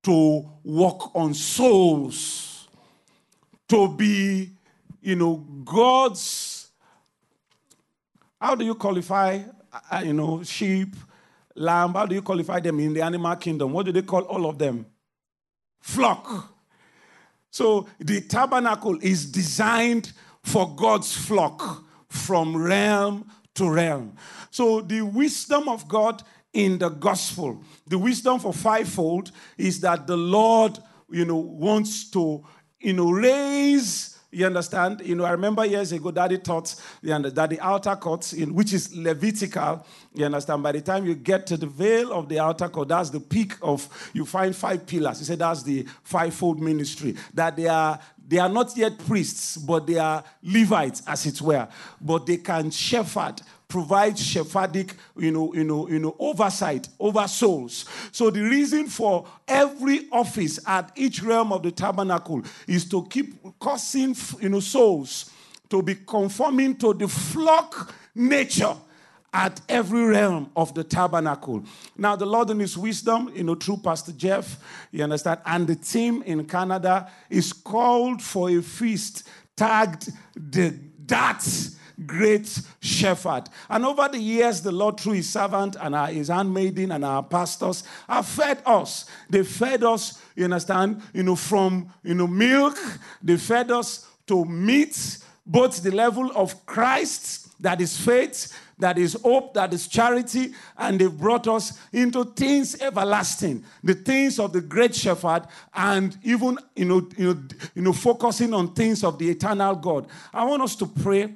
to 0.03 0.49
work 0.65 1.15
on 1.15 1.33
souls, 1.33 2.67
to 3.69 3.87
be, 3.87 4.51
you 5.01 5.15
know, 5.15 5.37
God's. 5.63 6.71
How 8.41 8.55
do 8.55 8.65
you 8.65 8.75
qualify, 8.75 9.43
uh, 9.89 10.01
you 10.03 10.13
know, 10.13 10.43
sheep? 10.43 10.93
Lamb, 11.57 11.93
how 11.93 12.05
do 12.05 12.15
you 12.15 12.21
qualify 12.21 12.59
them 12.59 12.79
in 12.79 12.93
the 12.93 13.01
animal 13.01 13.35
kingdom? 13.35 13.73
What 13.73 13.85
do 13.85 13.91
they 13.91 14.01
call 14.01 14.21
all 14.23 14.45
of 14.45 14.57
them? 14.57 14.85
Flock. 15.81 16.53
So 17.49 17.87
the 17.99 18.21
tabernacle 18.21 18.97
is 19.01 19.25
designed 19.25 20.13
for 20.43 20.73
God's 20.75 21.15
flock 21.15 21.83
from 22.07 22.55
realm 22.55 23.29
to 23.55 23.69
realm. 23.69 24.15
So 24.51 24.81
the 24.81 25.01
wisdom 25.01 25.67
of 25.67 25.87
God 25.87 26.23
in 26.53 26.77
the 26.77 26.89
gospel, 26.89 27.61
the 27.85 27.97
wisdom 27.97 28.39
for 28.39 28.53
fivefold 28.53 29.31
is 29.57 29.79
that 29.81 30.07
the 30.07 30.17
Lord, 30.17 30.79
you 31.09 31.25
know, 31.25 31.37
wants 31.37 32.09
to, 32.11 32.43
you 32.79 32.93
know, 32.93 33.11
raise 33.11 34.16
you 34.31 34.45
understand? 34.45 35.01
You 35.05 35.15
know, 35.15 35.23
I 35.23 35.31
remember 35.31 35.65
years 35.65 35.91
ago, 35.91 36.11
Daddy 36.11 36.37
taught 36.37 36.75
that 37.01 37.49
the 37.49 37.59
outer 37.61 37.95
court, 37.95 38.33
in, 38.33 38.53
which 38.53 38.73
is 38.73 38.95
Levitical, 38.95 39.85
you 40.13 40.25
understand? 40.25 40.63
By 40.63 40.73
the 40.73 40.81
time 40.81 41.05
you 41.05 41.15
get 41.15 41.47
to 41.47 41.57
the 41.57 41.67
veil 41.67 42.11
of 42.11 42.27
the 42.27 42.39
outer 42.39 42.67
court, 42.67 42.89
that's 42.89 43.09
the 43.09 43.19
peak 43.19 43.53
of, 43.61 44.11
you 44.13 44.25
find 44.25 44.55
five 44.55 44.85
pillars. 44.85 45.19
He 45.19 45.25
said 45.25 45.39
that's 45.39 45.63
the 45.63 45.85
fivefold 46.03 46.59
ministry. 46.59 47.15
That 47.33 47.55
they 47.55 47.67
are 47.67 47.99
they 48.27 48.39
are 48.39 48.49
not 48.49 48.75
yet 48.75 48.97
priests, 48.97 49.55
but 49.55 49.87
they 49.87 49.97
are 49.97 50.21
Levites, 50.43 51.01
as 51.07 51.25
it 51.25 51.41
were. 51.41 51.65
But 52.01 52.25
they 52.25 52.37
can 52.37 52.71
shepherd 52.71 53.41
provide 53.67 54.15
shepherdic, 54.15 54.93
you 55.17 55.31
know, 55.31 55.53
you 55.53 55.63
know, 55.63 55.87
you 55.89 55.99
know, 55.99 56.15
oversight 56.19 56.87
over 56.99 57.27
souls. 57.27 57.85
So 58.11 58.29
the 58.29 58.41
reason 58.41 58.87
for 58.87 59.27
every 59.47 60.07
office 60.11 60.59
at 60.65 60.91
each 60.95 61.21
realm 61.21 61.51
of 61.51 61.63
the 61.63 61.71
tabernacle 61.71 62.43
is 62.67 62.87
to 62.89 63.05
keep 63.07 63.35
causing, 63.59 64.15
you 64.39 64.49
know, 64.49 64.59
souls 64.59 65.31
to 65.69 65.81
be 65.81 65.95
conforming 65.95 66.77
to 66.77 66.93
the 66.93 67.07
flock 67.07 67.93
nature 68.15 68.75
at 69.33 69.59
every 69.67 70.03
realm 70.03 70.49
of 70.55 70.73
the 70.73 70.83
tabernacle. 70.83 71.63
Now, 71.97 72.15
the 72.15 72.25
Lord 72.25 72.49
in 72.49 72.59
His 72.59 72.77
wisdom, 72.77 73.31
you 73.35 73.43
know, 73.43 73.55
through 73.55 73.77
Pastor 73.77 74.13
Jeff, 74.13 74.87
you 74.91 75.03
understand, 75.03 75.41
and 75.45 75.67
the 75.67 75.75
team 75.75 76.23
in 76.23 76.45
Canada 76.45 77.11
is 77.29 77.51
called 77.51 78.21
for 78.21 78.49
a 78.49 78.61
feast 78.61 79.27
tagged 79.55 80.09
the 80.35 80.73
that 81.07 81.43
great 82.05 82.61
shepherd. 82.79 83.43
And 83.69 83.85
over 83.85 84.07
the 84.07 84.19
years, 84.19 84.61
the 84.61 84.71
Lord, 84.71 84.99
through 84.99 85.13
his 85.13 85.29
servant 85.29 85.75
and 85.79 85.95
our, 85.95 86.07
his 86.07 86.27
handmaiden 86.27 86.91
and 86.91 87.03
our 87.03 87.23
pastors, 87.23 87.83
have 88.07 88.25
fed 88.25 88.61
us. 88.65 89.05
They 89.29 89.43
fed 89.43 89.83
us, 89.83 90.21
you 90.35 90.43
understand, 90.43 91.01
you 91.13 91.23
know, 91.23 91.35
from 91.35 91.91
you 92.03 92.13
know, 92.13 92.27
milk, 92.27 92.77
they 93.21 93.37
fed 93.37 93.71
us 93.71 94.07
to 94.27 94.45
meat, 94.45 95.17
both 95.45 95.81
the 95.81 95.91
level 95.91 96.31
of 96.35 96.65
Christ, 96.65 97.61
that 97.61 97.81
is 97.81 97.97
faith, 97.97 98.53
that 98.79 98.97
is 98.97 99.13
hope, 99.23 99.53
that 99.55 99.73
is 99.73 99.87
charity, 99.87 100.53
and 100.77 100.99
they've 100.99 101.17
brought 101.17 101.47
us 101.47 101.79
into 101.91 102.25
things 102.25 102.79
everlasting, 102.79 103.63
the 103.83 103.95
things 103.95 104.39
of 104.39 104.53
the 104.53 104.61
great 104.61 104.93
shepherd, 104.93 105.43
and 105.73 106.15
even 106.23 106.59
you 106.75 106.85
know, 106.85 107.07
you 107.17 107.33
know, 107.33 107.43
you 107.73 107.81
know, 107.81 107.93
focusing 107.93 108.53
on 108.53 108.73
things 108.73 109.03
of 109.03 109.17
the 109.17 109.29
eternal 109.29 109.75
God. 109.75 110.07
I 110.31 110.45
want 110.45 110.61
us 110.61 110.75
to 110.75 110.85
pray 110.85 111.33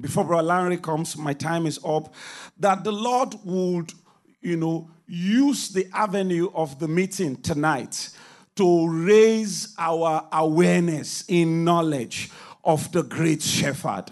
before 0.00 0.24
Brother 0.24 0.46
Larry 0.46 0.76
comes, 0.76 1.16
my 1.16 1.32
time 1.32 1.66
is 1.66 1.78
up, 1.84 2.14
that 2.58 2.84
the 2.84 2.92
Lord 2.92 3.34
would, 3.44 3.92
you 4.40 4.56
know, 4.56 4.90
use 5.06 5.70
the 5.70 5.88
avenue 5.92 6.50
of 6.54 6.78
the 6.78 6.88
meeting 6.88 7.36
tonight 7.36 8.10
to 8.56 8.88
raise 8.88 9.74
our 9.78 10.28
awareness 10.32 11.24
in 11.28 11.64
knowledge 11.64 12.30
of 12.64 12.90
the 12.92 13.02
great 13.02 13.42
shepherd 13.42 14.10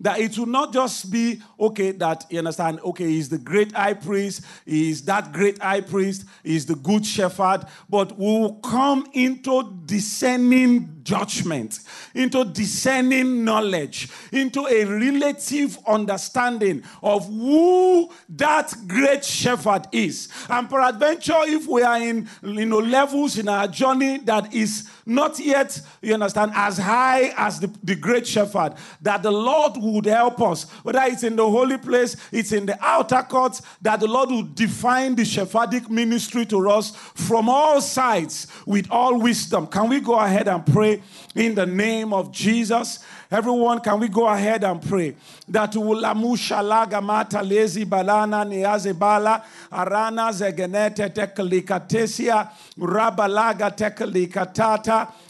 that 0.00 0.18
it 0.18 0.36
will 0.38 0.46
not 0.46 0.72
just 0.72 1.10
be 1.10 1.40
okay 1.58 1.92
that 1.92 2.24
you 2.30 2.38
understand 2.38 2.80
okay 2.80 3.06
he's 3.06 3.28
the 3.28 3.38
great 3.38 3.72
high 3.72 3.94
priest 3.94 4.42
he's 4.64 5.02
that 5.02 5.32
great 5.32 5.58
high 5.62 5.80
priest 5.80 6.24
he's 6.42 6.66
the 6.66 6.74
good 6.76 7.04
shepherd 7.04 7.64
but 7.88 8.16
we 8.18 8.24
will 8.24 8.54
come 8.56 9.06
into 9.12 9.80
discerning 9.86 11.00
judgment, 11.02 11.80
into 12.14 12.44
discerning 12.44 13.44
knowledge, 13.44 14.08
into 14.32 14.66
a 14.66 14.84
relative 14.84 15.78
understanding 15.86 16.82
of 17.02 17.26
who 17.26 18.10
that 18.28 18.72
great 18.86 19.24
shepherd 19.24 19.86
is. 19.92 20.28
And 20.48 20.68
peradventure, 20.68 21.40
if 21.40 21.66
we 21.66 21.82
are 21.82 22.00
in 22.00 22.28
you 22.42 22.66
know 22.66 22.78
levels 22.78 23.38
in 23.38 23.48
our 23.48 23.66
journey 23.66 24.18
that 24.18 24.54
is 24.54 24.88
not 25.10 25.40
yet, 25.40 25.80
you 26.00 26.14
understand, 26.14 26.52
as 26.54 26.78
high 26.78 27.34
as 27.36 27.58
the, 27.58 27.66
the 27.82 27.96
great 27.96 28.26
shepherd, 28.26 28.74
that 29.02 29.22
the 29.24 29.30
Lord 29.30 29.72
would 29.76 30.06
help 30.06 30.40
us, 30.40 30.70
whether 30.84 31.00
it's 31.02 31.24
in 31.24 31.34
the 31.34 31.48
holy 31.48 31.78
place, 31.78 32.16
it's 32.30 32.52
in 32.52 32.66
the 32.66 32.78
outer 32.80 33.22
courts, 33.22 33.60
that 33.82 33.98
the 33.98 34.06
Lord 34.06 34.30
would 34.30 34.54
define 34.54 35.16
the 35.16 35.22
shepherdic 35.22 35.90
ministry 35.90 36.46
to 36.46 36.70
us 36.70 36.94
from 36.94 37.48
all 37.48 37.80
sides 37.80 38.46
with 38.64 38.86
all 38.90 39.20
wisdom. 39.20 39.66
Can 39.66 39.88
we 39.88 39.98
go 40.00 40.14
ahead 40.14 40.46
and 40.46 40.64
pray? 40.64 41.02
in 41.34 41.54
the 41.54 41.66
name 41.66 42.12
of 42.12 42.32
Jesus. 42.32 42.98
Everyone, 43.30 43.78
can 43.80 44.00
we 44.00 44.08
go 44.08 44.26
ahead 44.26 44.64
and 44.64 44.82
pray 44.82 45.14
that 45.48 45.72
ulamusha 45.72 46.60
laga 46.60 47.00
mata 47.00 47.38
lezi 47.38 47.84
balana 47.84 48.44
niaze 48.44 48.98
bala 48.98 49.44
arana 49.70 50.32
zegenete 50.32 51.08
tekalikatesia 51.08 52.50
rabalaga 52.76 53.70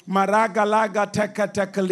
Maragalaga 0.09 1.07
teka 1.13 1.47
teka 1.49 1.83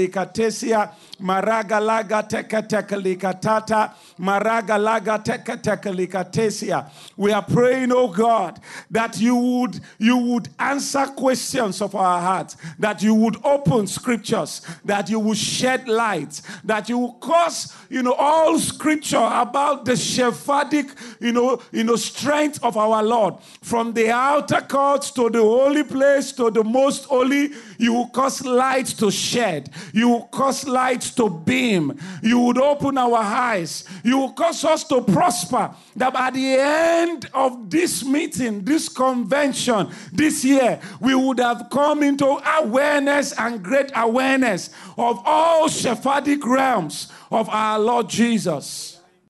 tekalikatata 1.21 1.83
maragalaga 1.89 2.23
teketekelikatesia 2.29 3.91
maragalaga 4.19 5.19
teketekelikatata 5.19 5.19
maragalaga 5.19 5.19
teketekelikatesia 5.19 6.91
we 7.17 7.33
are 7.33 7.43
praying 7.43 7.93
oh 7.93 8.09
god 8.09 8.61
that 8.91 9.21
you 9.21 9.37
would 9.37 9.81
you 9.99 10.17
would 10.17 10.49
answer 10.59 11.07
questions 11.17 11.83
of 11.83 11.95
our 11.95 12.21
hearts 12.21 12.57
that 12.79 13.03
you 13.03 13.15
would 13.15 13.37
open 13.45 13.87
scriptures 13.87 14.63
that 14.85 15.09
you 15.11 15.19
would 15.19 15.39
shed 15.39 15.89
light 15.89 16.41
that 16.65 16.89
you 16.89 16.99
would 16.99 17.21
cause 17.21 17.75
you 17.89 18.03
know 18.03 18.13
all 18.13 18.59
scripture 18.59 19.17
about 19.17 19.85
the 19.85 19.93
Shepherdic 19.93 20.91
you 21.21 21.33
know 21.33 21.61
you 21.73 21.85
know 21.85 21.97
strength 21.97 22.59
of 22.63 22.77
our 22.77 23.03
lord. 23.03 23.35
From 23.63 23.93
the 23.93 24.11
outer 24.11 24.61
courts 24.61 25.11
to 25.13 25.31
the 25.31 25.41
holy 25.41 25.85
place 25.85 26.33
to 26.33 26.51
the 26.51 26.65
most 26.65 27.05
holy 27.05 27.51
you 27.79 27.93
will 27.93 28.09
cause 28.09 28.45
light 28.45 28.87
to 28.99 29.11
shed. 29.11 29.71
You 29.93 30.09
will 30.09 30.27
cause 30.27 30.67
light 30.67 31.03
to 31.13 31.29
beam. 31.29 31.99
You 32.23 32.41
would 32.41 32.59
open 32.59 32.99
our 32.99 33.19
eyes. 33.19 33.85
You 34.05 34.19
would 34.19 34.37
cause 34.37 34.65
us 34.65 34.85
to 34.85 35.01
prosper. 35.03 35.75
That 35.97 36.15
at 36.15 36.35
the 36.35 36.55
end 36.59 37.31
of 37.35 37.71
this 37.71 38.05
meeting, 38.05 38.65
this 38.65 38.89
convention, 38.89 39.91
this 40.13 40.45
year, 40.45 40.81
we 41.01 41.15
would 41.15 41.39
have 41.39 41.69
come 41.71 42.03
into 42.03 42.27
awareness 42.59 43.33
and 43.39 43.63
great 43.63 43.91
awareness 43.95 44.71
of 44.97 45.23
all 45.25 45.69
Shepherdic 45.69 46.45
realms 46.45 47.13
of 47.31 47.49
our 47.49 47.79
Lord 47.79 48.09
Jesus. 48.09 48.98